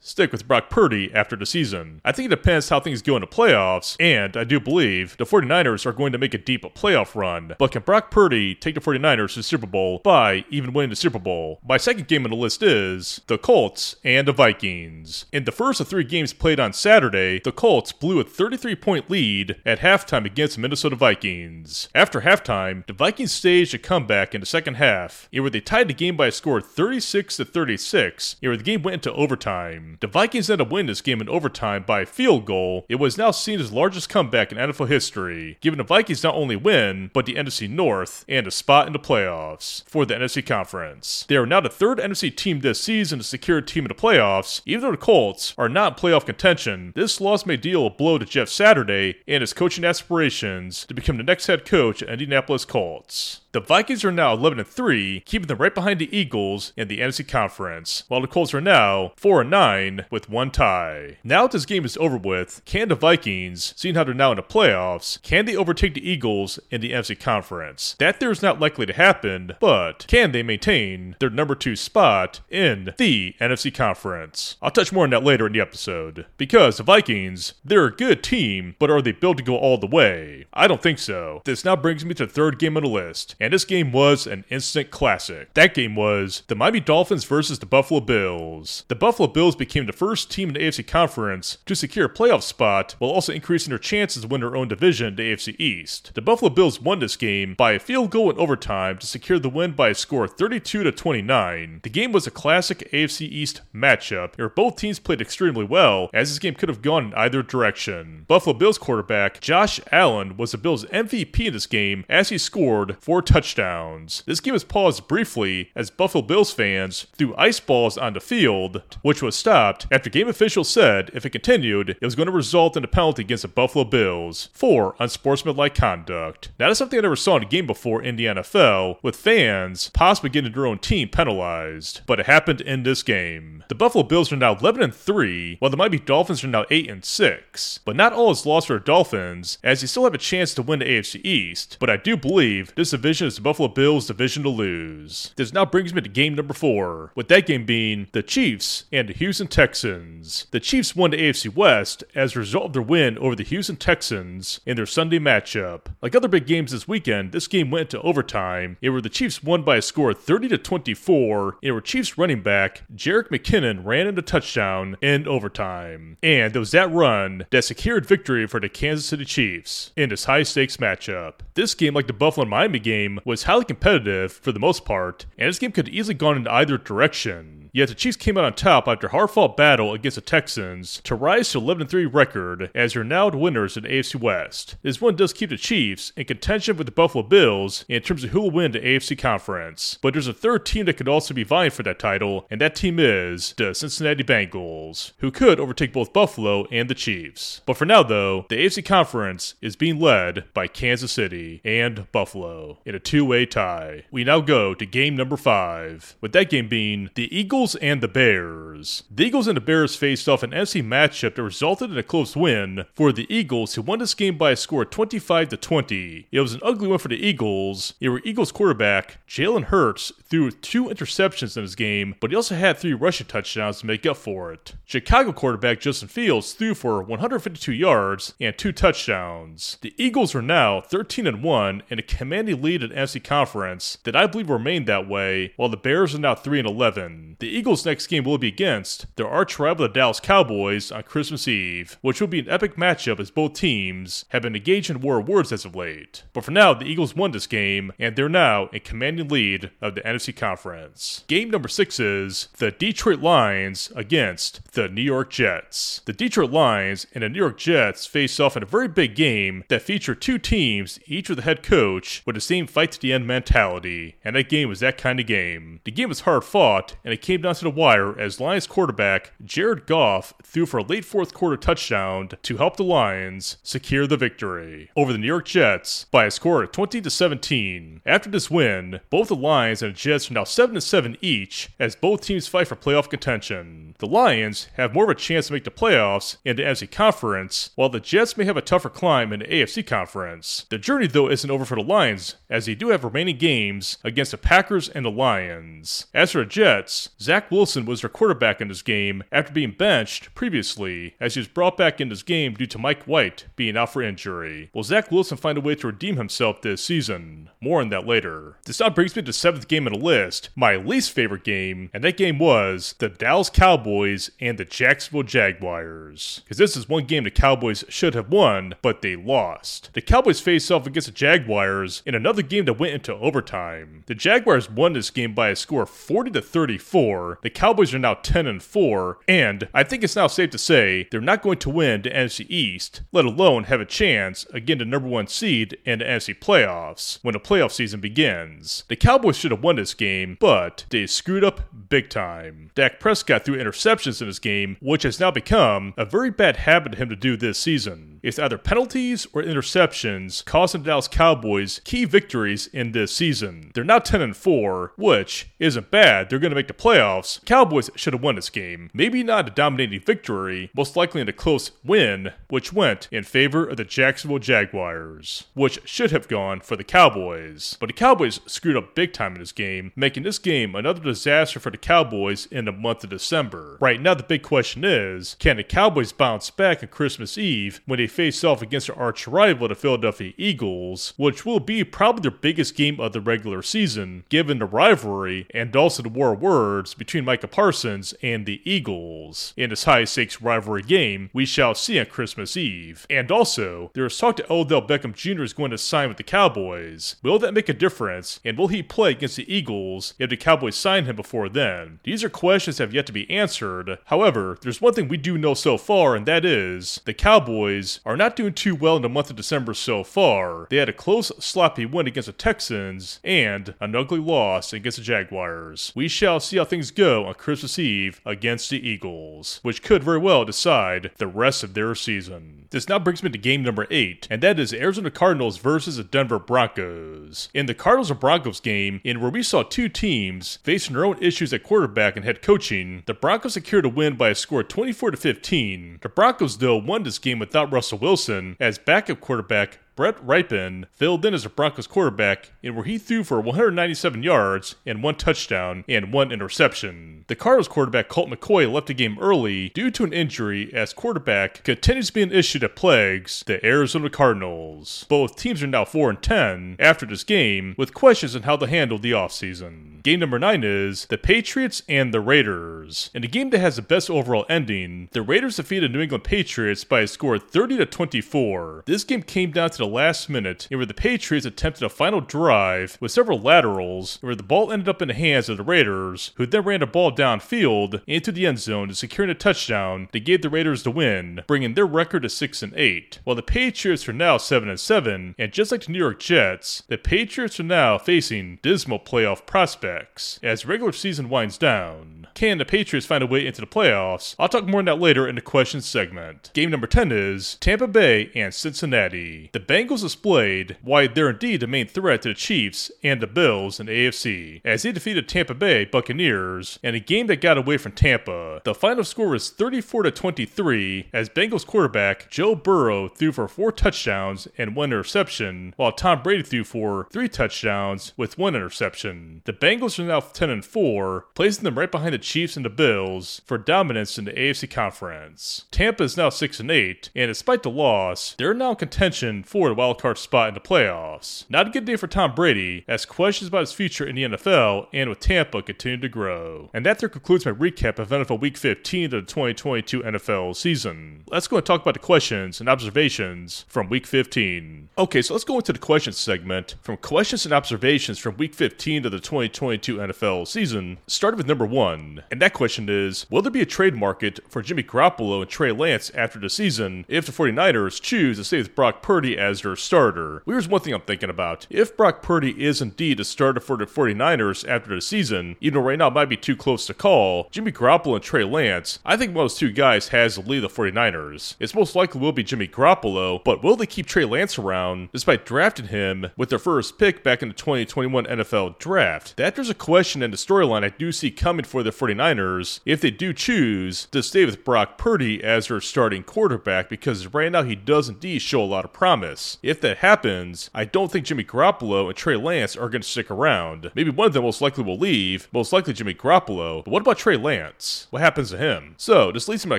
stick 0.00 0.32
with 0.32 0.48
Brock 0.48 0.70
Purdy 0.70 1.12
after 1.14 1.36
the 1.36 1.46
season. 1.46 2.00
I 2.04 2.12
think 2.12 2.26
it 2.26 2.36
depends 2.36 2.68
how 2.68 2.80
things 2.80 3.02
go 3.02 3.16
in 3.16 3.20
the 3.20 3.26
playoffs, 3.26 3.96
and 4.00 4.36
I 4.36 4.44
do 4.44 4.60
believe 4.60 5.16
the 5.16 5.24
49ers 5.24 5.86
are 5.86 5.92
going 5.92 6.12
to 6.12 6.18
make 6.18 6.34
a 6.34 6.38
deep 6.38 6.62
playoff 6.74 7.14
run. 7.14 7.54
But 7.58 7.72
can 7.72 7.82
Brock 7.82 8.10
Purdy 8.10 8.54
take 8.54 8.74
the 8.74 8.80
49ers 8.80 9.34
to 9.34 9.40
the 9.40 9.42
Super 9.42 9.66
Bowl 9.66 10.00
by 10.04 10.44
even 10.50 10.72
winning 10.72 10.90
the 10.90 10.96
Super 10.96 11.18
Bowl? 11.18 11.60
My 11.66 11.76
second 11.76 12.08
game 12.08 12.24
on 12.24 12.30
the 12.30 12.36
list 12.36 12.62
is 12.62 13.20
the 13.26 13.38
Colts 13.38 13.96
and 14.04 14.28
the 14.28 14.32
Vikings. 14.32 15.26
In 15.32 15.44
the 15.44 15.52
first 15.52 15.80
of 15.80 15.88
three 15.88 16.04
games 16.04 16.32
played 16.32 16.60
on 16.60 16.72
Saturday, 16.72 17.40
the 17.42 17.52
Colts 17.52 17.92
blew 17.92 18.20
a 18.20 18.24
33 18.24 18.74
point 18.76 19.10
lead 19.10 19.60
at 19.64 19.80
halftime 19.80 20.24
against 20.24 20.56
the 20.56 20.62
Minnesota 20.62 20.96
Vikings. 20.96 21.88
After 21.94 22.20
halftime, 22.20 22.86
the 22.86 22.92
Vikings 22.92 23.32
staged 23.32 23.74
a 23.74 23.78
comeback 23.78 24.34
in 24.34 24.40
the 24.40 24.46
second 24.46 24.74
half, 24.74 25.28
where 25.32 25.50
they 25.50 25.60
tied 25.60 25.88
the 25.88 25.94
game 25.94 26.16
by 26.16 26.28
a 26.28 26.32
score 26.32 26.58
of 26.58 26.66
36 26.66 27.36
to 27.36 27.44
36, 27.44 28.36
where 28.40 28.56
the 28.56 28.62
game 28.62 28.82
went 28.82 28.94
into 28.94 29.12
overtime 29.12 29.35
overtime. 29.36 29.98
The 30.00 30.06
Vikings 30.06 30.48
ended 30.48 30.66
up 30.66 30.72
winning 30.72 30.86
this 30.86 31.02
game 31.02 31.20
in 31.20 31.28
overtime 31.28 31.84
by 31.86 32.00
a 32.00 32.06
field 32.06 32.46
goal. 32.46 32.86
It 32.88 32.94
was 32.94 33.18
now 33.18 33.32
seen 33.32 33.60
as 33.60 33.70
largest 33.70 34.08
comeback 34.08 34.50
in 34.50 34.56
NFL 34.56 34.88
history, 34.88 35.58
giving 35.60 35.76
the 35.76 35.84
Vikings 35.84 36.22
not 36.22 36.34
only 36.34 36.56
win, 36.56 37.10
but 37.12 37.26
the 37.26 37.34
NFC 37.34 37.68
North 37.68 38.24
and 38.28 38.46
a 38.46 38.50
spot 38.50 38.86
in 38.86 38.94
the 38.94 38.98
playoffs 38.98 39.86
for 39.86 40.06
the 40.06 40.14
NFC 40.14 40.44
Conference. 40.44 41.26
They 41.28 41.36
are 41.36 41.44
now 41.44 41.60
the 41.60 41.68
third 41.68 41.98
NFC 41.98 42.34
team 42.34 42.60
this 42.60 42.80
season 42.80 43.18
to 43.18 43.24
secure 43.24 43.58
a 43.58 43.62
team 43.62 43.84
in 43.84 43.88
the 43.88 43.94
playoffs. 43.94 44.62
Even 44.64 44.80
though 44.82 44.90
the 44.92 44.96
Colts 44.96 45.54
are 45.58 45.68
not 45.68 45.98
playoff 45.98 46.24
contention, 46.24 46.92
this 46.96 47.20
loss 47.20 47.44
may 47.44 47.58
deal 47.58 47.86
a 47.86 47.90
blow 47.90 48.16
to 48.16 48.24
Jeff 48.24 48.48
Saturday 48.48 49.16
and 49.28 49.42
his 49.42 49.52
coaching 49.52 49.84
aspirations 49.84 50.86
to 50.86 50.94
become 50.94 51.18
the 51.18 51.22
next 51.22 51.46
head 51.46 51.66
coach 51.66 52.02
at 52.02 52.08
Indianapolis 52.08 52.64
Colts. 52.64 53.42
The 53.56 53.60
Vikings 53.60 54.04
are 54.04 54.12
now 54.12 54.34
11 54.34 54.62
3, 54.64 55.22
keeping 55.24 55.46
them 55.46 55.56
right 55.56 55.74
behind 55.74 55.98
the 55.98 56.14
Eagles 56.14 56.74
in 56.76 56.88
the 56.88 56.98
NFC 56.98 57.26
Conference, 57.26 58.04
while 58.06 58.20
the 58.20 58.26
Colts 58.26 58.52
are 58.52 58.60
now 58.60 59.12
4 59.26 59.40
and 59.40 59.50
9 59.50 60.06
with 60.08 60.30
one 60.30 60.52
tie. 60.52 61.16
Now 61.24 61.42
that 61.42 61.50
this 61.50 61.66
game 61.66 61.84
is 61.84 61.96
over 61.96 62.16
with, 62.16 62.62
can 62.64 62.90
the 62.90 62.94
Vikings, 62.94 63.74
seeing 63.76 63.96
how 63.96 64.04
they're 64.04 64.14
now 64.14 64.30
in 64.30 64.36
the 64.36 64.42
playoffs, 64.44 65.20
can 65.22 65.46
they 65.46 65.56
overtake 65.56 65.94
the 65.94 66.08
Eagles 66.08 66.60
in 66.70 66.80
the 66.80 66.92
NFC 66.92 67.18
Conference? 67.18 67.96
That 67.98 68.20
there 68.20 68.30
is 68.30 68.40
not 68.40 68.60
likely 68.60 68.86
to 68.86 68.92
happen, 68.92 69.56
but 69.58 70.06
can 70.06 70.30
they 70.30 70.44
maintain 70.44 71.16
their 71.18 71.28
number 71.28 71.56
two 71.56 71.74
spot 71.74 72.38
in 72.50 72.94
the 72.98 73.34
NFC 73.40 73.74
Conference? 73.74 74.58
I'll 74.62 74.70
touch 74.70 74.92
more 74.92 75.02
on 75.02 75.10
that 75.10 75.24
later 75.24 75.48
in 75.48 75.54
the 75.54 75.60
episode. 75.60 76.26
Because 76.36 76.76
the 76.76 76.84
Vikings, 76.84 77.54
they're 77.64 77.86
a 77.86 77.96
good 77.96 78.22
team, 78.22 78.76
but 78.78 78.92
are 78.92 79.02
they 79.02 79.10
built 79.10 79.38
to 79.38 79.42
go 79.42 79.56
all 79.56 79.76
the 79.76 79.88
way? 79.88 80.46
I 80.52 80.68
don't 80.68 80.80
think 80.80 81.00
so. 81.00 81.42
This 81.44 81.64
now 81.64 81.74
brings 81.74 82.04
me 82.04 82.14
to 82.14 82.26
the 82.26 82.32
third 82.32 82.60
game 82.60 82.76
on 82.76 82.84
the 82.84 82.88
list, 82.88 83.34
and 83.40 83.52
this 83.52 83.64
game 83.64 83.90
was 83.90 84.28
an 84.28 84.44
instant 84.50 84.92
classic. 84.92 85.52
That 85.54 85.74
game 85.74 85.96
was 85.96 86.44
the 86.46 86.54
Miami 86.54 86.78
Dolphins 86.78 87.24
versus 87.24 87.58
the 87.58 87.66
Buffalo 87.66 87.98
Bills. 87.98 88.84
The 88.86 88.94
Buffalo 88.94 89.15
Bills 89.24 89.56
became 89.56 89.86
the 89.86 89.92
first 89.94 90.30
team 90.30 90.50
in 90.50 90.54
the 90.54 90.60
AFC 90.60 90.86
Conference 90.86 91.56
to 91.64 91.74
secure 91.74 92.04
a 92.04 92.12
playoff 92.12 92.42
spot 92.42 92.94
while 92.98 93.10
also 93.10 93.32
increasing 93.32 93.70
their 93.70 93.78
chances 93.78 94.22
to 94.22 94.28
win 94.28 94.42
their 94.42 94.54
own 94.54 94.68
division, 94.68 95.16
the 95.16 95.32
AFC 95.32 95.58
East. 95.58 96.12
The 96.14 96.20
Buffalo 96.20 96.50
Bills 96.50 96.78
won 96.78 96.98
this 96.98 97.16
game 97.16 97.54
by 97.54 97.72
a 97.72 97.78
field 97.78 98.10
goal 98.10 98.30
in 98.30 98.38
overtime 98.38 98.98
to 98.98 99.06
secure 99.06 99.38
the 99.38 99.48
win 99.48 99.72
by 99.72 99.88
a 99.88 99.94
score 99.94 100.24
of 100.24 100.34
32 100.34 100.82
to 100.82 100.92
29. 100.92 101.80
The 101.82 101.88
game 101.88 102.12
was 102.12 102.26
a 102.26 102.30
classic 102.30 102.86
AFC 102.92 103.22
East 103.22 103.62
matchup 103.74 104.36
where 104.36 104.50
both 104.50 104.76
teams 104.76 104.98
played 104.98 105.22
extremely 105.22 105.64
well, 105.64 106.10
as 106.12 106.28
this 106.28 106.38
game 106.38 106.54
could 106.54 106.68
have 106.68 106.82
gone 106.82 107.06
in 107.06 107.14
either 107.14 107.42
direction. 107.42 108.26
Buffalo 108.28 108.54
Bills 108.54 108.76
quarterback 108.76 109.40
Josh 109.40 109.80
Allen 109.90 110.36
was 110.36 110.52
the 110.52 110.58
Bills' 110.58 110.84
MVP 110.86 111.46
in 111.46 111.52
this 111.54 111.66
game 111.66 112.04
as 112.08 112.28
he 112.28 112.36
scored 112.36 112.98
four 113.00 113.22
touchdowns. 113.22 114.22
This 114.26 114.40
game 114.40 114.52
was 114.52 114.64
paused 114.64 115.08
briefly 115.08 115.70
as 115.74 115.90
Buffalo 115.90 116.22
Bills 116.22 116.52
fans 116.52 117.06
threw 117.16 117.34
ice 117.36 117.60
balls 117.60 117.96
on 117.96 118.12
the 118.12 118.20
field, 118.20 118.82
which 119.06 119.22
was 119.22 119.36
stopped 119.36 119.86
after 119.92 120.10
game 120.10 120.26
officials 120.26 120.68
said 120.68 121.12
if 121.14 121.24
it 121.24 121.30
continued, 121.30 121.90
it 121.90 122.02
was 122.02 122.16
going 122.16 122.26
to 122.26 122.32
result 122.32 122.76
in 122.76 122.82
a 122.82 122.88
penalty 122.88 123.22
against 123.22 123.42
the 123.42 123.48
Buffalo 123.48 123.84
Bills 123.84 124.48
for 124.52 124.96
unsportsmanlike 124.98 125.76
conduct. 125.76 126.50
Now, 126.58 126.66
that's 126.66 126.80
something 126.80 126.98
I 126.98 127.02
never 127.02 127.14
saw 127.14 127.36
in 127.36 127.44
a 127.44 127.46
game 127.46 127.68
before 127.68 128.02
in 128.02 128.16
the 128.16 128.24
NFL, 128.26 128.98
with 129.04 129.14
fans 129.14 129.92
possibly 129.94 130.30
getting 130.30 130.52
their 130.52 130.66
own 130.66 130.80
team 130.80 131.08
penalized, 131.08 132.00
but 132.06 132.18
it 132.18 132.26
happened 132.26 132.60
in 132.60 132.82
this 132.82 133.04
game. 133.04 133.62
The 133.68 133.76
Buffalo 133.76 134.02
Bills 134.02 134.32
are 134.32 134.36
now 134.36 134.56
11 134.56 134.82
and 134.82 134.92
3, 134.92 135.58
while 135.60 135.70
the 135.70 135.76
Miami 135.76 136.00
Dolphins 136.00 136.42
are 136.42 136.48
now 136.48 136.64
8 136.68 136.90
and 136.90 137.04
6. 137.04 137.78
But 137.84 137.94
not 137.94 138.12
all 138.12 138.32
is 138.32 138.44
lost 138.44 138.66
for 138.66 138.74
the 138.74 138.80
Dolphins, 138.80 139.58
as 139.62 139.82
they 139.82 139.86
still 139.86 140.02
have 140.02 140.14
a 140.14 140.18
chance 140.18 140.52
to 140.54 140.62
win 140.62 140.80
the 140.80 140.84
AFC 140.84 141.24
East. 141.24 141.76
But 141.78 141.90
I 141.90 141.96
do 141.96 142.16
believe 142.16 142.74
this 142.74 142.90
division 142.90 143.28
is 143.28 143.36
the 143.36 143.42
Buffalo 143.42 143.68
Bills' 143.68 144.08
division 144.08 144.42
to 144.42 144.48
lose. 144.48 145.32
This 145.36 145.52
now 145.52 145.64
brings 145.64 145.94
me 145.94 146.00
to 146.00 146.08
game 146.08 146.34
number 146.34 146.54
four, 146.54 147.12
with 147.14 147.28
that 147.28 147.46
game 147.46 147.64
being 147.64 148.08
the 148.10 148.24
Chiefs 148.24 148.84
and 148.96 149.10
the 149.10 149.14
Houston 149.14 149.46
Texans. 149.46 150.46
The 150.52 150.60
Chiefs 150.60 150.96
won 150.96 151.10
the 151.10 151.18
AFC 151.18 151.54
West 151.54 152.02
as 152.14 152.34
a 152.34 152.38
result 152.38 152.66
of 152.66 152.72
their 152.72 152.80
win 152.80 153.18
over 153.18 153.34
the 153.34 153.44
Houston 153.44 153.76
Texans 153.76 154.60
in 154.64 154.76
their 154.76 154.86
Sunday 154.86 155.18
matchup. 155.18 155.86
Like 156.00 156.14
other 156.14 156.28
big 156.28 156.46
games 156.46 156.72
this 156.72 156.88
weekend, 156.88 157.32
this 157.32 157.46
game 157.46 157.70
went 157.70 157.90
to 157.90 158.00
overtime, 158.00 158.78
and 158.82 158.92
where 158.92 159.02
the 159.02 159.10
Chiefs 159.10 159.42
won 159.42 159.62
by 159.62 159.76
a 159.76 159.82
score 159.82 160.12
of 160.12 160.18
30 160.20 160.48
to 160.48 160.58
24, 160.58 161.58
and 161.62 161.74
where 161.74 161.80
Chiefs 161.82 162.16
running 162.16 162.42
back 162.42 162.84
Jerick 162.94 163.28
McKinnon 163.28 163.84
ran 163.84 164.06
into 164.06 164.22
touchdown 164.22 164.96
in 165.02 165.28
overtime. 165.28 166.16
And 166.22 166.56
it 166.56 166.58
was 166.58 166.70
that 166.70 166.90
run 166.90 167.44
that 167.50 167.64
secured 167.64 168.06
victory 168.06 168.46
for 168.46 168.60
the 168.60 168.70
Kansas 168.70 169.06
City 169.06 169.26
Chiefs 169.26 169.92
in 169.94 170.08
this 170.08 170.24
high 170.24 170.42
stakes 170.42 170.78
matchup. 170.78 171.34
This 171.52 171.74
game, 171.74 171.92
like 171.92 172.06
the 172.06 172.14
Buffalo 172.14 172.44
and 172.44 172.50
Miami 172.50 172.78
game, 172.78 173.20
was 173.26 173.42
highly 173.42 173.64
competitive 173.66 174.32
for 174.32 174.52
the 174.52 174.58
most 174.58 174.86
part, 174.86 175.26
and 175.36 175.48
this 175.50 175.58
game 175.58 175.72
could 175.72 175.90
easily 175.90 176.14
gone 176.14 176.38
in 176.38 176.48
either 176.48 176.78
direction. 176.78 177.65
Yet 177.76 177.90
the 177.90 177.94
Chiefs 177.94 178.16
came 178.16 178.38
out 178.38 178.44
on 178.44 178.54
top 178.54 178.88
after 178.88 179.08
a 179.08 179.10
hard 179.10 179.28
fought 179.28 179.54
battle 179.54 179.92
against 179.92 180.14
the 180.14 180.22
Texans 180.22 180.98
to 181.04 181.14
rise 181.14 181.52
to 181.52 181.58
11 181.58 181.88
3 181.88 182.06
record 182.06 182.70
as 182.74 182.94
the 182.94 183.30
winners 183.34 183.76
in 183.76 183.84
AFC 183.84 184.16
West. 184.18 184.76
This 184.80 184.98
one 184.98 185.14
does 185.14 185.34
keep 185.34 185.50
the 185.50 185.58
Chiefs 185.58 186.10
in 186.16 186.24
contention 186.24 186.78
with 186.78 186.86
the 186.86 186.90
Buffalo 186.90 187.22
Bills 187.22 187.84
in 187.86 188.00
terms 188.00 188.24
of 188.24 188.30
who 188.30 188.40
will 188.40 188.50
win 188.50 188.72
the 188.72 188.80
AFC 188.80 189.18
Conference. 189.18 189.98
But 190.00 190.14
there's 190.14 190.26
a 190.26 190.32
third 190.32 190.64
team 190.64 190.86
that 190.86 190.96
could 190.96 191.06
also 191.06 191.34
be 191.34 191.44
vying 191.44 191.70
for 191.70 191.82
that 191.82 191.98
title, 191.98 192.46
and 192.50 192.62
that 192.62 192.76
team 192.76 192.98
is 192.98 193.52
the 193.58 193.74
Cincinnati 193.74 194.24
Bengals, 194.24 195.12
who 195.18 195.30
could 195.30 195.60
overtake 195.60 195.92
both 195.92 196.14
Buffalo 196.14 196.64
and 196.72 196.88
the 196.88 196.94
Chiefs. 196.94 197.60
But 197.66 197.76
for 197.76 197.84
now, 197.84 198.02
though, 198.02 198.46
the 198.48 198.56
AFC 198.56 198.86
Conference 198.86 199.54
is 199.60 199.76
being 199.76 200.00
led 200.00 200.44
by 200.54 200.66
Kansas 200.66 201.12
City 201.12 201.60
and 201.62 202.10
Buffalo 202.10 202.78
in 202.86 202.94
a 202.94 202.98
two 202.98 203.26
way 203.26 203.44
tie. 203.44 204.06
We 204.10 204.24
now 204.24 204.40
go 204.40 204.72
to 204.72 204.86
game 204.86 205.14
number 205.14 205.36
five, 205.36 206.16
with 206.22 206.32
that 206.32 206.48
game 206.48 206.68
being 206.68 207.10
the 207.16 207.36
Eagles 207.36 207.65
and 207.74 208.00
the 208.00 208.08
Bears. 208.08 209.02
The 209.10 209.24
Eagles 209.24 209.48
and 209.48 209.56
the 209.56 209.60
Bears 209.60 209.96
faced 209.96 210.28
off 210.28 210.42
an 210.42 210.52
NFC 210.52 210.82
matchup 210.82 211.34
that 211.34 211.42
resulted 211.42 211.90
in 211.90 211.98
a 211.98 212.02
close 212.02 212.36
win 212.36 212.84
for 212.94 213.12
the 213.12 213.26
Eagles, 213.34 213.74
who 213.74 213.82
won 213.82 213.98
this 213.98 214.14
game 214.14 214.38
by 214.38 214.52
a 214.52 214.56
score 214.56 214.82
of 214.82 214.90
25 214.90 215.48
to 215.48 215.56
20. 215.56 216.28
It 216.30 216.40
was 216.40 216.54
an 216.54 216.60
ugly 216.62 216.88
one 216.88 216.98
for 216.98 217.08
the 217.08 217.26
Eagles. 217.26 217.94
It 218.00 218.10
were 218.10 218.22
Eagles 218.24 218.52
quarterback 218.52 219.18
Jalen 219.28 219.64
Hurts 219.64 220.12
threw 220.28 220.50
two 220.50 220.86
interceptions 220.86 221.56
in 221.56 221.62
his 221.62 221.74
game, 221.74 222.14
but 222.20 222.30
he 222.30 222.36
also 222.36 222.54
had 222.54 222.78
three 222.78 222.94
rushing 222.94 223.26
touchdowns 223.26 223.80
to 223.80 223.86
make 223.86 224.04
up 224.06 224.16
for 224.16 224.52
it. 224.52 224.74
Chicago 224.84 225.32
quarterback 225.32 225.80
Justin 225.80 226.08
Fields 226.08 226.52
threw 226.52 226.74
for 226.74 227.02
152 227.02 227.72
yards 227.72 228.34
and 228.40 228.56
two 228.56 228.72
touchdowns. 228.72 229.78
The 229.80 229.94
Eagles 229.96 230.34
are 230.34 230.42
now 230.42 230.80
13 230.80 231.26
and 231.26 231.42
1 231.42 231.82
in 231.88 231.98
a 231.98 232.02
commanding 232.02 232.62
lead 232.62 232.82
in 232.82 232.90
NFC 232.90 233.22
Conference 233.22 233.98
that 234.04 234.16
I 234.16 234.26
believe 234.26 234.50
remained 234.50 234.86
that 234.86 235.08
way, 235.08 235.52
while 235.56 235.68
the 235.68 235.76
Bears 235.76 236.14
are 236.14 236.18
now 236.18 236.34
3 236.34 236.60
and 236.60 236.68
11. 236.68 237.36
The 237.38 237.48
Eagles' 237.48 237.86
next 237.86 238.06
game 238.08 238.24
will 238.24 238.38
be 238.38 238.48
against 238.48 239.14
their 239.16 239.28
arch 239.28 239.58
rival, 239.58 239.86
the 239.86 239.92
Dallas 239.92 240.20
Cowboys, 240.20 240.90
on 240.90 241.02
Christmas 241.02 241.46
Eve, 241.46 241.98
which 242.00 242.20
will 242.20 242.28
be 242.28 242.40
an 242.40 242.48
epic 242.48 242.76
matchup 242.76 243.20
as 243.20 243.30
both 243.30 243.54
teams 243.54 244.24
have 244.30 244.42
been 244.42 244.56
engaged 244.56 244.90
in 244.90 245.00
war 245.00 245.18
awards 245.18 245.52
as 245.52 245.64
of 245.64 245.76
late. 245.76 246.24
But 246.32 246.44
for 246.44 246.50
now, 246.50 246.74
the 246.74 246.86
Eagles 246.86 247.14
won 247.14 247.30
this 247.30 247.46
game, 247.46 247.92
and 247.98 248.16
they're 248.16 248.28
now 248.28 248.68
in 248.68 248.80
commanding 248.80 249.28
lead 249.28 249.70
of 249.80 249.94
the 249.94 250.00
NFC 250.00 250.15
Conference. 250.16 251.24
Game 251.28 251.50
number 251.50 251.68
six 251.68 252.00
is 252.00 252.48
the 252.56 252.70
Detroit 252.70 253.20
Lions 253.20 253.92
against 253.94 254.72
the 254.72 254.88
New 254.88 255.02
York 255.02 255.30
Jets. 255.30 256.00
The 256.04 256.12
Detroit 256.12 256.50
Lions 256.50 257.06
and 257.14 257.22
the 257.22 257.28
New 257.28 257.38
York 257.38 257.58
Jets 257.58 258.06
face 258.06 258.40
off 258.40 258.56
in 258.56 258.62
a 258.62 258.66
very 258.66 258.88
big 258.88 259.14
game 259.14 259.64
that 259.68 259.82
featured 259.82 260.20
two 260.20 260.38
teams, 260.38 260.98
each 261.06 261.28
with 261.28 261.40
a 261.40 261.42
head 261.42 261.62
coach 261.62 262.22
with 262.26 262.34
the 262.34 262.40
same 262.40 262.66
fight 262.66 262.92
to 262.92 263.00
the 263.00 263.12
end 263.12 263.26
mentality, 263.26 264.16
and 264.24 264.36
that 264.36 264.48
game 264.48 264.68
was 264.68 264.80
that 264.80 264.98
kind 264.98 265.20
of 265.20 265.26
game. 265.26 265.80
The 265.84 265.90
game 265.90 266.08
was 266.08 266.20
hard 266.20 266.44
fought, 266.44 266.96
and 267.04 267.12
it 267.12 267.22
came 267.22 267.42
down 267.42 267.54
to 267.56 267.64
the 267.64 267.70
wire 267.70 268.18
as 268.18 268.40
Lions 268.40 268.66
quarterback 268.66 269.32
Jared 269.44 269.86
Goff 269.86 270.34
threw 270.42 270.66
for 270.66 270.78
a 270.78 270.82
late 270.82 271.04
fourth 271.04 271.34
quarter 271.34 271.56
touchdown 271.56 272.28
to 272.42 272.56
help 272.56 272.76
the 272.76 272.84
Lions 272.84 273.58
secure 273.62 274.06
the 274.06 274.16
victory 274.16 274.90
over 274.96 275.12
the 275.12 275.18
New 275.18 275.26
York 275.26 275.46
Jets 275.46 276.06
by 276.10 276.26
a 276.26 276.30
score 276.30 276.62
of 276.62 276.72
20 276.72 277.00
to 277.00 277.10
17. 277.10 278.00
After 278.06 278.30
this 278.30 278.50
win, 278.50 279.00
both 279.10 279.28
the 279.28 279.36
Lions 279.36 279.82
and 279.82 279.92
the 279.92 279.98
Jets 280.06 280.30
are 280.30 280.34
now 280.34 280.44
7 280.44 280.72
to 280.76 280.80
7 280.80 281.16
each 281.20 281.70
as 281.80 281.96
both 281.96 282.20
teams 282.20 282.46
fight 282.46 282.68
for 282.68 282.76
playoff 282.76 283.10
contention. 283.10 283.96
The 283.98 284.06
Lions 284.06 284.68
have 284.76 284.94
more 284.94 285.02
of 285.02 285.10
a 285.10 285.16
chance 285.16 285.48
to 285.48 285.52
make 285.52 285.64
the 285.64 285.70
playoffs 285.72 286.36
in 286.44 286.54
the 286.54 286.62
NFC 286.62 286.88
Conference, 286.88 287.70
while 287.74 287.88
the 287.88 287.98
Jets 287.98 288.36
may 288.36 288.44
have 288.44 288.56
a 288.56 288.62
tougher 288.62 288.88
climb 288.88 289.32
in 289.32 289.40
the 289.40 289.46
AFC 289.46 289.84
Conference. 289.84 290.64
The 290.70 290.78
journey 290.78 291.08
though 291.08 291.28
isn't 291.28 291.50
over 291.50 291.64
for 291.64 291.74
the 291.74 291.82
Lions 291.82 292.36
as 292.48 292.66
they 292.66 292.76
do 292.76 292.90
have 292.90 293.02
remaining 293.02 293.36
games 293.36 293.98
against 294.04 294.30
the 294.30 294.38
Packers 294.38 294.88
and 294.88 295.04
the 295.04 295.10
Lions. 295.10 296.06
As 296.14 296.30
for 296.30 296.38
the 296.38 296.44
Jets, 296.44 297.08
Zach 297.20 297.50
Wilson 297.50 297.84
was 297.84 298.02
their 298.02 298.08
quarterback 298.08 298.60
in 298.60 298.68
this 298.68 298.82
game 298.82 299.24
after 299.32 299.52
being 299.52 299.74
benched 299.76 300.36
previously, 300.36 301.16
as 301.18 301.34
he 301.34 301.40
was 301.40 301.48
brought 301.48 301.76
back 301.76 302.00
in 302.00 302.10
this 302.10 302.22
game 302.22 302.54
due 302.54 302.66
to 302.66 302.78
Mike 302.78 303.02
White 303.04 303.46
being 303.56 303.76
out 303.76 303.92
for 303.92 304.02
injury. 304.02 304.70
Will 304.72 304.84
Zach 304.84 305.10
Wilson 305.10 305.36
find 305.36 305.58
a 305.58 305.60
way 305.60 305.74
to 305.74 305.88
redeem 305.88 306.16
himself 306.16 306.62
this 306.62 306.84
season? 306.84 307.50
More 307.60 307.80
on 307.80 307.88
that 307.88 308.06
later. 308.06 308.58
This 308.66 308.78
now 308.78 308.90
brings 308.90 309.16
me 309.16 309.22
to 309.22 309.26
the 309.26 309.32
seventh 309.32 309.66
game 309.66 309.88
on 309.88 309.95
the 309.96 310.04
list, 310.04 310.50
my 310.54 310.76
least 310.76 311.12
favorite 311.12 311.44
game, 311.44 311.90
and 311.92 312.04
that 312.04 312.16
game 312.16 312.38
was 312.38 312.94
the 312.98 313.08
Dallas 313.08 313.50
Cowboys 313.50 314.30
and 314.40 314.58
the 314.58 314.64
Jacksonville 314.64 315.22
Jaguars. 315.22 316.42
Because 316.44 316.58
this 316.58 316.76
is 316.76 316.88
one 316.88 317.04
game 317.04 317.24
the 317.24 317.30
Cowboys 317.30 317.84
should 317.88 318.14
have 318.14 318.30
won, 318.30 318.74
but 318.82 319.02
they 319.02 319.16
lost. 319.16 319.90
The 319.94 320.00
Cowboys 320.00 320.40
faced 320.40 320.70
off 320.70 320.86
against 320.86 321.06
the 321.06 321.12
Jaguars 321.12 322.02
in 322.04 322.14
another 322.14 322.42
game 322.42 322.64
that 322.66 322.78
went 322.78 322.94
into 322.94 323.14
overtime. 323.14 324.04
The 324.06 324.14
Jaguars 324.14 324.70
won 324.70 324.92
this 324.92 325.10
game 325.10 325.34
by 325.34 325.48
a 325.50 325.56
score 325.56 325.82
of 325.82 325.90
40 325.90 326.32
to 326.32 326.42
34. 326.42 327.38
The 327.42 327.50
Cowboys 327.50 327.94
are 327.94 327.98
now 327.98 328.14
10 328.14 328.46
and 328.46 328.62
4, 328.62 329.18
and 329.28 329.68
I 329.72 329.82
think 329.82 330.04
it's 330.04 330.16
now 330.16 330.26
safe 330.26 330.50
to 330.50 330.58
say 330.58 331.08
they're 331.10 331.20
not 331.20 331.42
going 331.42 331.58
to 331.58 331.70
win 331.70 332.02
the 332.02 332.10
NFC 332.10 332.46
East, 332.48 333.02
let 333.12 333.24
alone 333.24 333.64
have 333.64 333.80
a 333.80 333.86
chance 333.86 334.46
again 334.52 334.78
the 334.78 334.84
number 334.84 335.08
one 335.08 335.26
seed 335.26 335.78
in 335.84 336.00
the 336.00 336.04
NFC 336.04 336.38
playoffs 336.38 337.18
when 337.22 337.32
the 337.32 337.40
playoff 337.40 337.72
season 337.72 338.00
begins. 338.00 338.84
The 338.88 338.96
Cowboys 338.96 339.36
should 339.36 339.50
have 339.50 339.62
won 339.62 339.76
this 339.76 339.85
game, 339.94 340.36
but 340.40 340.84
they 340.90 341.06
screwed 341.06 341.44
up 341.44 341.60
big 341.88 342.08
time. 342.08 342.70
Dak 342.74 343.00
Prescott 343.00 343.44
threw 343.44 343.56
interceptions 343.56 344.20
in 344.20 344.26
this 344.26 344.38
game, 344.38 344.76
which 344.80 345.02
has 345.02 345.20
now 345.20 345.30
become 345.30 345.94
a 345.96 346.04
very 346.04 346.30
bad 346.30 346.56
habit 346.58 346.94
of 346.94 346.98
him 346.98 347.08
to 347.08 347.16
do 347.16 347.36
this 347.36 347.58
season. 347.58 348.15
It's 348.22 348.38
either 348.38 348.58
penalties 348.58 349.26
or 349.32 349.42
interceptions 349.42 350.44
costing 350.44 350.82
the 350.82 350.86
Dallas 350.86 351.08
Cowboys 351.08 351.80
key 351.84 352.04
victories 352.04 352.66
in 352.68 352.92
this 352.92 353.14
season. 353.14 353.70
They're 353.74 353.84
now 353.84 353.98
10 353.98 354.20
and 354.20 354.36
4, 354.36 354.92
which 354.96 355.48
isn't 355.58 355.90
bad. 355.90 356.28
They're 356.28 356.38
going 356.38 356.50
to 356.50 356.56
make 356.56 356.68
the 356.68 356.74
playoffs. 356.74 357.44
Cowboys 357.44 357.90
should 357.96 358.12
have 358.12 358.22
won 358.22 358.36
this 358.36 358.50
game. 358.50 358.90
Maybe 358.92 359.22
not 359.22 359.48
a 359.48 359.50
dominating 359.50 360.00
victory, 360.00 360.70
most 360.74 360.96
likely 360.96 361.20
in 361.20 361.28
a 361.28 361.32
close 361.32 361.70
win, 361.84 362.32
which 362.48 362.72
went 362.72 363.08
in 363.10 363.24
favor 363.24 363.66
of 363.66 363.76
the 363.76 363.84
Jacksonville 363.84 364.38
Jaguars, 364.38 365.44
which 365.54 365.80
should 365.84 366.10
have 366.10 366.28
gone 366.28 366.60
for 366.60 366.76
the 366.76 366.84
Cowboys. 366.84 367.76
But 367.80 367.88
the 367.88 367.92
Cowboys 367.92 368.40
screwed 368.46 368.76
up 368.76 368.94
big 368.94 369.12
time 369.12 369.34
in 369.34 369.40
this 369.40 369.52
game, 369.52 369.92
making 369.96 370.22
this 370.22 370.38
game 370.38 370.74
another 370.74 371.00
disaster 371.00 371.60
for 371.60 371.70
the 371.70 371.78
Cowboys 371.78 372.46
in 372.46 372.64
the 372.64 372.72
month 372.72 373.04
of 373.04 373.10
December. 373.10 373.78
Right 373.80 374.00
now, 374.00 374.14
the 374.14 374.22
big 374.22 374.42
question 374.42 374.84
is 374.84 375.36
can 375.38 375.56
the 375.56 375.64
Cowboys 375.64 376.12
bounce 376.12 376.50
back 376.50 376.82
on 376.82 376.88
Christmas 376.88 377.38
Eve 377.38 377.80
when 377.86 377.98
they 377.98 378.05
face 378.06 378.44
off 378.44 378.62
against 378.62 378.86
their 378.88 378.98
arch 378.98 379.26
rival, 379.26 379.68
the 379.68 379.74
Philadelphia 379.74 380.32
Eagles, 380.36 381.12
which 381.16 381.44
will 381.44 381.60
be 381.60 381.84
probably 381.84 382.22
their 382.22 382.30
biggest 382.30 382.74
game 382.74 383.00
of 383.00 383.12
the 383.12 383.20
regular 383.20 383.62
season, 383.62 384.24
given 384.28 384.58
the 384.58 384.66
rivalry 384.66 385.46
and 385.52 385.74
also 385.74 386.02
the 386.02 386.08
war 386.08 386.34
words 386.34 386.94
between 386.94 387.24
Micah 387.24 387.48
Parsons 387.48 388.14
and 388.22 388.46
the 388.46 388.60
Eagles. 388.64 389.54
In 389.56 389.70
this 389.70 389.84
high 389.84 390.04
stakes 390.04 390.42
rivalry 390.42 390.82
game, 390.82 391.30
we 391.32 391.46
shall 391.46 391.74
see 391.74 391.98
on 391.98 392.06
Christmas 392.06 392.56
Eve. 392.56 393.06
And 393.10 393.30
also, 393.30 393.90
there 393.94 394.06
is 394.06 394.16
talk 394.16 394.36
that 394.36 394.50
Odell 394.50 394.86
Beckham 394.86 395.14
Jr. 395.14 395.42
is 395.42 395.52
going 395.52 395.70
to 395.70 395.78
sign 395.78 396.08
with 396.08 396.16
the 396.16 396.22
Cowboys. 396.22 397.16
Will 397.22 397.38
that 397.38 397.54
make 397.54 397.68
a 397.68 397.74
difference? 397.74 398.40
And 398.44 398.56
will 398.56 398.68
he 398.68 398.82
play 398.82 399.12
against 399.12 399.36
the 399.36 399.52
Eagles 399.52 400.14
if 400.18 400.30
the 400.30 400.36
Cowboys 400.36 400.76
sign 400.76 401.04
him 401.04 401.16
before 401.16 401.48
then? 401.48 402.00
These 402.04 402.24
are 402.24 402.28
questions 402.28 402.76
that 402.76 402.84
have 402.84 402.94
yet 402.94 403.06
to 403.06 403.12
be 403.12 403.30
answered. 403.30 403.98
However, 404.06 404.58
there's 404.60 404.80
one 404.80 404.94
thing 404.94 405.08
we 405.08 405.16
do 405.16 405.38
know 405.38 405.54
so 405.54 405.76
far, 405.76 406.14
and 406.14 406.26
that 406.26 406.44
is 406.44 407.00
the 407.04 407.14
Cowboys 407.14 407.95
are 408.04 408.16
not 408.16 408.36
doing 408.36 408.52
too 408.52 408.74
well 408.74 408.96
in 408.96 409.02
the 409.02 409.08
month 409.08 409.30
of 409.30 409.36
December 409.36 409.74
so 409.74 410.04
far. 410.04 410.66
They 410.70 410.76
had 410.76 410.88
a 410.88 410.92
close, 410.92 411.32
sloppy 411.38 411.86
win 411.86 412.06
against 412.06 412.26
the 412.26 412.32
Texans 412.32 413.20
and 413.24 413.74
an 413.80 413.94
ugly 413.94 414.20
loss 414.20 414.72
against 414.72 414.98
the 414.98 415.04
Jaguars. 415.04 415.92
We 415.94 416.08
shall 416.08 416.40
see 416.40 416.58
how 416.58 416.64
things 416.64 416.90
go 416.90 417.26
on 417.26 417.34
Christmas 417.34 417.78
Eve 417.78 418.20
against 418.24 418.70
the 418.70 418.86
Eagles, 418.86 419.60
which 419.62 419.82
could 419.82 420.02
very 420.02 420.18
well 420.18 420.44
decide 420.44 421.10
the 421.16 421.26
rest 421.26 421.62
of 421.62 421.74
their 421.74 421.94
season. 421.94 422.66
This 422.70 422.88
now 422.88 422.98
brings 422.98 423.22
me 423.22 423.30
to 423.30 423.38
game 423.38 423.62
number 423.62 423.86
eight, 423.90 424.26
and 424.30 424.42
that 424.42 424.58
is 424.58 424.74
Arizona 424.74 425.10
Cardinals 425.10 425.58
versus 425.58 425.96
the 425.96 426.04
Denver 426.04 426.38
Broncos. 426.38 427.48
In 427.54 427.66
the 427.66 427.74
Cardinals 427.74 428.10
and 428.10 428.20
Broncos 428.20 428.60
game, 428.60 429.00
in 429.04 429.20
where 429.20 429.30
we 429.30 429.42
saw 429.42 429.62
two 429.62 429.88
teams 429.88 430.58
facing 430.64 430.94
their 430.94 431.04
own 431.04 431.16
issues 431.22 431.52
at 431.52 431.62
quarterback 431.62 432.16
and 432.16 432.24
head 432.24 432.42
coaching, 432.42 433.02
the 433.06 433.14
Broncos 433.14 433.54
secured 433.54 433.84
a 433.84 433.88
win 433.88 434.16
by 434.16 434.30
a 434.30 434.34
score 434.34 434.60
of 434.62 434.68
24 434.68 435.12
to 435.12 435.16
15. 435.16 435.98
The 436.02 436.08
Broncos, 436.08 436.58
though, 436.58 436.76
won 436.76 437.04
this 437.04 437.18
game 437.18 437.38
without 437.38 437.72
Russell 437.72 437.85
Wilson 437.94 438.56
as 438.58 438.78
backup 438.78 439.20
quarterback 439.20 439.78
Brett 439.96 440.18
Rypien 440.24 440.84
filled 440.92 441.24
in 441.24 441.32
as 441.32 441.46
a 441.46 441.48
Broncos 441.48 441.86
quarterback 441.86 442.52
in 442.62 442.74
where 442.74 442.84
he 442.84 442.98
threw 442.98 443.24
for 443.24 443.40
197 443.40 444.22
yards 444.22 444.74
and 444.84 445.02
one 445.02 445.14
touchdown 445.14 445.84
and 445.88 446.12
one 446.12 446.30
interception. 446.30 447.24
The 447.28 447.34
Cardinals 447.34 447.68
quarterback 447.68 448.08
Colt 448.08 448.28
McCoy 448.28 448.70
left 448.70 448.88
the 448.88 448.94
game 448.94 449.16
early 449.18 449.70
due 449.70 449.90
to 449.92 450.04
an 450.04 450.12
injury 450.12 450.70
as 450.74 450.92
quarterback 450.92 451.64
continues 451.64 452.08
to 452.08 452.12
be 452.12 452.22
an 452.22 452.30
issue 452.30 452.58
that 452.58 452.76
plagues 452.76 453.42
the 453.46 453.64
Arizona 453.64 454.10
Cardinals. 454.10 455.06
Both 455.08 455.36
teams 455.36 455.62
are 455.62 455.66
now 455.66 455.86
4 455.86 456.10
and 456.10 456.22
10 456.22 456.76
after 456.78 457.06
this 457.06 457.24
game 457.24 457.74
with 457.78 457.94
questions 457.94 458.36
on 458.36 458.42
how 458.42 458.56
to 458.56 458.66
handle 458.66 458.98
the 458.98 459.12
offseason. 459.12 459.95
Game 460.06 460.20
number 460.20 460.38
9 460.38 460.62
is 460.62 461.06
the 461.06 461.18
Patriots 461.18 461.82
and 461.88 462.14
the 462.14 462.20
Raiders. 462.20 463.10
In 463.12 463.22
the 463.22 463.26
game 463.26 463.50
that 463.50 463.58
has 463.58 463.74
the 463.74 463.82
best 463.82 464.08
overall 464.08 464.46
ending, 464.48 465.08
the 465.10 465.20
Raiders 465.20 465.56
defeated 465.56 465.90
New 465.90 466.00
England 466.00 466.22
Patriots 466.22 466.84
by 466.84 467.00
a 467.00 467.08
score 467.08 467.34
of 467.34 467.50
30 467.50 467.78
to 467.78 467.86
24. 467.86 468.84
This 468.86 469.02
game 469.02 469.24
came 469.24 469.50
down 469.50 469.70
to 469.70 469.78
the 469.78 469.86
last 469.88 470.28
minute, 470.28 470.68
where 470.70 470.86
the 470.86 470.94
Patriots 470.94 471.44
attempted 471.44 471.82
a 471.82 471.88
final 471.88 472.20
drive 472.20 472.96
with 473.00 473.10
several 473.10 473.40
laterals, 473.40 474.18
where 474.20 474.36
the 474.36 474.44
ball 474.44 474.70
ended 474.70 474.88
up 474.88 475.02
in 475.02 475.08
the 475.08 475.14
hands 475.14 475.48
of 475.48 475.56
the 475.56 475.64
Raiders, 475.64 476.30
who 476.36 476.46
then 476.46 476.62
ran 476.62 476.78
the 476.78 476.86
ball 476.86 477.10
downfield 477.10 478.00
into 478.06 478.30
the 478.30 478.46
end 478.46 478.60
zone 478.60 478.86
to 478.86 478.94
secure 478.94 479.28
a 479.28 479.34
touchdown 479.34 480.08
that 480.12 480.24
gave 480.24 480.40
the 480.40 480.48
Raiders 480.48 480.84
the 480.84 480.92
win, 480.92 481.42
bringing 481.48 481.74
their 481.74 481.84
record 481.84 482.22
to 482.22 482.28
6 482.28 482.62
and 482.62 482.72
8. 482.76 483.18
While 483.24 483.34
the 483.34 483.42
Patriots 483.42 484.08
are 484.08 484.12
now 484.12 484.36
7 484.36 484.68
and 484.68 484.78
7, 484.78 485.34
and 485.36 485.52
just 485.52 485.72
like 485.72 485.86
the 485.86 485.90
New 485.90 485.98
York 485.98 486.20
Jets, 486.20 486.84
the 486.86 486.96
Patriots 486.96 487.58
are 487.58 487.64
now 487.64 487.98
facing 487.98 488.60
dismal 488.62 489.00
playoff 489.00 489.46
prospects 489.46 489.95
as 490.42 490.66
regular 490.66 490.92
season 490.92 491.28
winds 491.28 491.58
down. 491.58 492.15
Can 492.36 492.58
the 492.58 492.66
Patriots 492.66 493.06
find 493.06 493.22
a 493.22 493.26
way 493.26 493.46
into 493.46 493.62
the 493.62 493.66
playoffs? 493.66 494.36
I'll 494.38 494.50
talk 494.50 494.66
more 494.66 494.80
on 494.80 494.84
that 494.84 495.00
later 495.00 495.26
in 495.26 495.36
the 495.36 495.40
questions 495.40 495.86
segment. 495.86 496.50
Game 496.52 496.70
number 496.70 496.86
10 496.86 497.10
is 497.10 497.56
Tampa 497.60 497.88
Bay 497.88 498.30
and 498.34 498.52
Cincinnati. 498.52 499.48
The 499.54 499.58
Bengals 499.58 500.02
displayed 500.02 500.76
why 500.82 501.06
they're 501.06 501.30
indeed 501.30 501.60
the 501.60 501.66
main 501.66 501.86
threat 501.86 502.20
to 502.22 502.28
the 502.28 502.34
Chiefs 502.34 502.92
and 503.02 503.22
the 503.22 503.26
Bills 503.26 503.80
in 503.80 503.86
the 503.86 503.92
AFC, 503.92 504.60
as 504.66 504.82
they 504.82 504.92
defeated 504.92 505.30
Tampa 505.30 505.54
Bay 505.54 505.86
Buccaneers 505.86 506.78
in 506.82 506.94
a 506.94 507.00
game 507.00 507.26
that 507.28 507.40
got 507.40 507.56
away 507.56 507.78
from 507.78 507.92
Tampa. 507.92 508.60
The 508.64 508.74
final 508.74 509.04
score 509.04 509.28
was 509.28 509.48
34 509.48 510.02
to 510.02 510.10
23, 510.10 511.08
as 511.14 511.30
Bengals 511.30 511.66
quarterback 511.66 512.28
Joe 512.28 512.54
Burrow 512.54 513.08
threw 513.08 513.32
for 513.32 513.48
four 513.48 513.72
touchdowns 513.72 514.46
and 514.58 514.76
one 514.76 514.90
interception, 514.90 515.72
while 515.78 515.90
Tom 515.90 516.22
Brady 516.22 516.42
threw 516.42 516.64
for 516.64 517.08
three 517.10 517.30
touchdowns 517.30 518.12
with 518.18 518.36
one 518.36 518.54
interception. 518.54 519.40
The 519.46 519.54
Bengals 519.54 519.98
are 519.98 520.02
now 520.02 520.20
10 520.20 520.50
and 520.50 520.62
4, 520.62 521.28
placing 521.34 521.64
them 521.64 521.78
right 521.78 521.90
behind 521.90 522.12
the 522.12 522.25
Chiefs 522.26 522.56
and 522.56 522.64
the 522.64 522.70
Bills 522.70 523.40
for 523.46 523.56
dominance 523.56 524.18
in 524.18 524.24
the 524.24 524.32
AFC 524.32 524.68
Conference. 524.68 525.64
Tampa 525.70 526.02
is 526.02 526.16
now 526.16 526.28
6 526.28 526.58
and 526.58 526.70
8, 526.72 527.10
and 527.14 527.28
despite 527.28 527.62
the 527.62 527.70
loss, 527.70 528.34
they're 528.36 528.52
now 528.52 528.70
in 528.70 528.76
contention 528.76 529.44
for 529.44 529.68
the 529.68 529.76
wildcard 529.76 530.18
spot 530.18 530.48
in 530.48 530.54
the 530.54 530.60
playoffs. 530.60 531.44
Not 531.48 531.68
a 531.68 531.70
good 531.70 531.84
day 531.84 531.94
for 531.94 532.08
Tom 532.08 532.34
Brady, 532.34 532.84
as 532.88 533.06
questions 533.06 533.46
about 533.46 533.60
his 533.60 533.72
future 533.72 534.04
in 534.04 534.16
the 534.16 534.24
NFL 534.24 534.88
and 534.92 535.08
with 535.08 535.20
Tampa 535.20 535.62
continue 535.62 535.98
to 535.98 536.08
grow. 536.08 536.68
And 536.74 536.84
that 536.84 536.98
there 536.98 537.08
concludes 537.08 537.46
my 537.46 537.52
recap 537.52 538.00
of 538.00 538.08
NFL 538.08 538.40
Week 538.40 538.56
15 538.56 539.04
of 539.04 539.10
the 539.12 539.20
2022 539.22 540.02
NFL 540.02 540.56
season. 540.56 541.22
Let's 541.28 541.46
go 541.46 541.58
and 541.58 541.64
talk 541.64 541.82
about 541.82 541.94
the 541.94 542.00
questions 542.00 542.58
and 542.58 542.68
observations 542.68 543.64
from 543.68 543.88
Week 543.88 544.04
15. 544.06 544.88
Okay, 544.98 545.22
so 545.22 545.32
let's 545.32 545.44
go 545.44 545.56
into 545.56 545.72
the 545.72 545.78
questions 545.78 546.18
segment 546.18 546.74
from 546.82 546.96
questions 546.96 547.44
and 547.44 547.54
observations 547.54 548.18
from 548.18 548.36
Week 548.36 548.52
15 548.52 549.06
of 549.06 549.12
the 549.12 549.20
2022 549.20 549.98
NFL 549.98 550.48
season. 550.48 550.98
Started 551.06 551.36
with 551.36 551.46
number 551.46 551.66
one, 551.66 552.15
and 552.30 552.40
that 552.40 552.52
question 552.52 552.88
is 552.88 553.26
Will 553.30 553.42
there 553.42 553.50
be 553.50 553.62
a 553.62 553.66
trade 553.66 553.94
market 553.94 554.40
for 554.48 554.62
Jimmy 554.62 554.82
Garoppolo 554.82 555.42
and 555.42 555.50
Trey 555.50 555.72
Lance 555.72 556.10
after 556.14 556.38
the 556.38 556.50
season 556.50 557.04
if 557.08 557.26
the 557.26 557.32
49ers 557.32 558.00
choose 558.00 558.38
to 558.38 558.44
stay 558.44 558.58
with 558.58 558.74
Brock 558.74 559.02
Purdy 559.02 559.38
as 559.38 559.62
their 559.62 559.76
starter. 559.76 560.42
Here's 560.46 560.68
one 560.68 560.80
thing 560.80 560.94
I'm 560.94 561.00
thinking 561.02 561.30
about. 561.30 561.66
If 561.70 561.96
Brock 561.96 562.22
Purdy 562.22 562.64
is 562.64 562.80
indeed 562.80 563.20
a 563.20 563.24
starter 563.24 563.60
for 563.60 563.76
the 563.76 563.86
49ers 563.86 564.68
after 564.68 564.94
the 564.94 565.00
season, 565.00 565.56
even 565.60 565.80
though 565.80 565.86
right 565.86 565.98
now 565.98 566.08
it 566.08 566.14
might 566.14 566.28
be 566.28 566.36
too 566.36 566.56
close 566.56 566.86
to 566.86 566.94
call, 566.94 567.48
Jimmy 567.50 567.72
Garoppolo 567.72 568.14
and 568.16 568.24
Trey 568.24 568.44
Lance, 568.44 568.98
I 569.04 569.16
think 569.16 569.34
one 569.34 569.44
of 569.44 569.50
those 569.50 569.58
two 569.58 569.72
guys 569.72 570.08
has 570.08 570.34
to 570.34 570.40
lead 570.40 570.60
the 570.60 570.68
49ers. 570.68 571.56
It's 571.60 571.74
most 571.74 571.94
likely 571.94 572.20
will 572.20 572.32
be 572.32 572.42
Jimmy 572.42 572.68
Garoppolo, 572.68 573.42
but 573.44 573.62
will 573.62 573.76
they 573.76 573.86
keep 573.86 574.06
Trey 574.06 574.24
Lance 574.24 574.58
around 574.58 575.10
despite 575.12 575.46
drafting 575.46 575.88
him 575.88 576.30
with 576.36 576.50
their 576.50 576.58
first 576.58 576.98
pick 576.98 577.22
back 577.22 577.42
in 577.42 577.48
the 577.48 577.54
2021 577.54 578.24
NFL 578.24 578.78
draft? 578.78 579.36
That 579.36 579.54
there's 579.54 579.70
a 579.70 579.74
question 579.74 580.22
in 580.22 580.30
the 580.30 580.36
storyline 580.36 580.84
I 580.84 580.90
do 580.90 581.12
see 581.12 581.30
coming 581.30 581.64
for 581.64 581.82
the 581.82 581.90
49ers 581.90 582.05
if 582.08 583.00
they 583.00 583.10
do 583.10 583.32
choose 583.32 584.06
to 584.06 584.22
stay 584.22 584.44
with 584.44 584.64
Brock 584.64 584.98
Purdy 584.98 585.42
as 585.42 585.68
their 585.68 585.80
starting 585.80 586.22
quarterback 586.22 586.88
because 586.88 587.32
right 587.32 587.50
now 587.50 587.62
he 587.62 587.74
does 587.74 588.08
indeed 588.08 588.40
show 588.40 588.62
a 588.62 588.64
lot 588.64 588.84
of 588.84 588.92
promise. 588.92 589.58
If 589.62 589.80
that 589.80 589.98
happens, 589.98 590.70
I 590.74 590.84
don't 590.84 591.10
think 591.10 591.26
Jimmy 591.26 591.44
Garoppolo 591.44 592.08
and 592.08 592.16
Trey 592.16 592.36
Lance 592.36 592.76
are 592.76 592.88
going 592.88 593.02
to 593.02 593.08
stick 593.08 593.30
around. 593.30 593.90
Maybe 593.94 594.10
one 594.10 594.28
of 594.28 594.32
them 594.32 594.44
most 594.44 594.60
likely 594.60 594.84
will 594.84 594.98
leave, 594.98 595.48
most 595.52 595.72
likely 595.72 595.92
Jimmy 595.92 596.14
Garoppolo. 596.14 596.84
But 596.84 596.90
what 596.90 597.02
about 597.02 597.18
Trey 597.18 597.36
Lance? 597.36 598.06
What 598.10 598.22
happens 598.22 598.50
to 598.50 598.58
him? 598.58 598.94
So, 598.98 599.32
this 599.32 599.48
leads 599.48 599.62
to 599.62 599.68
my 599.68 599.78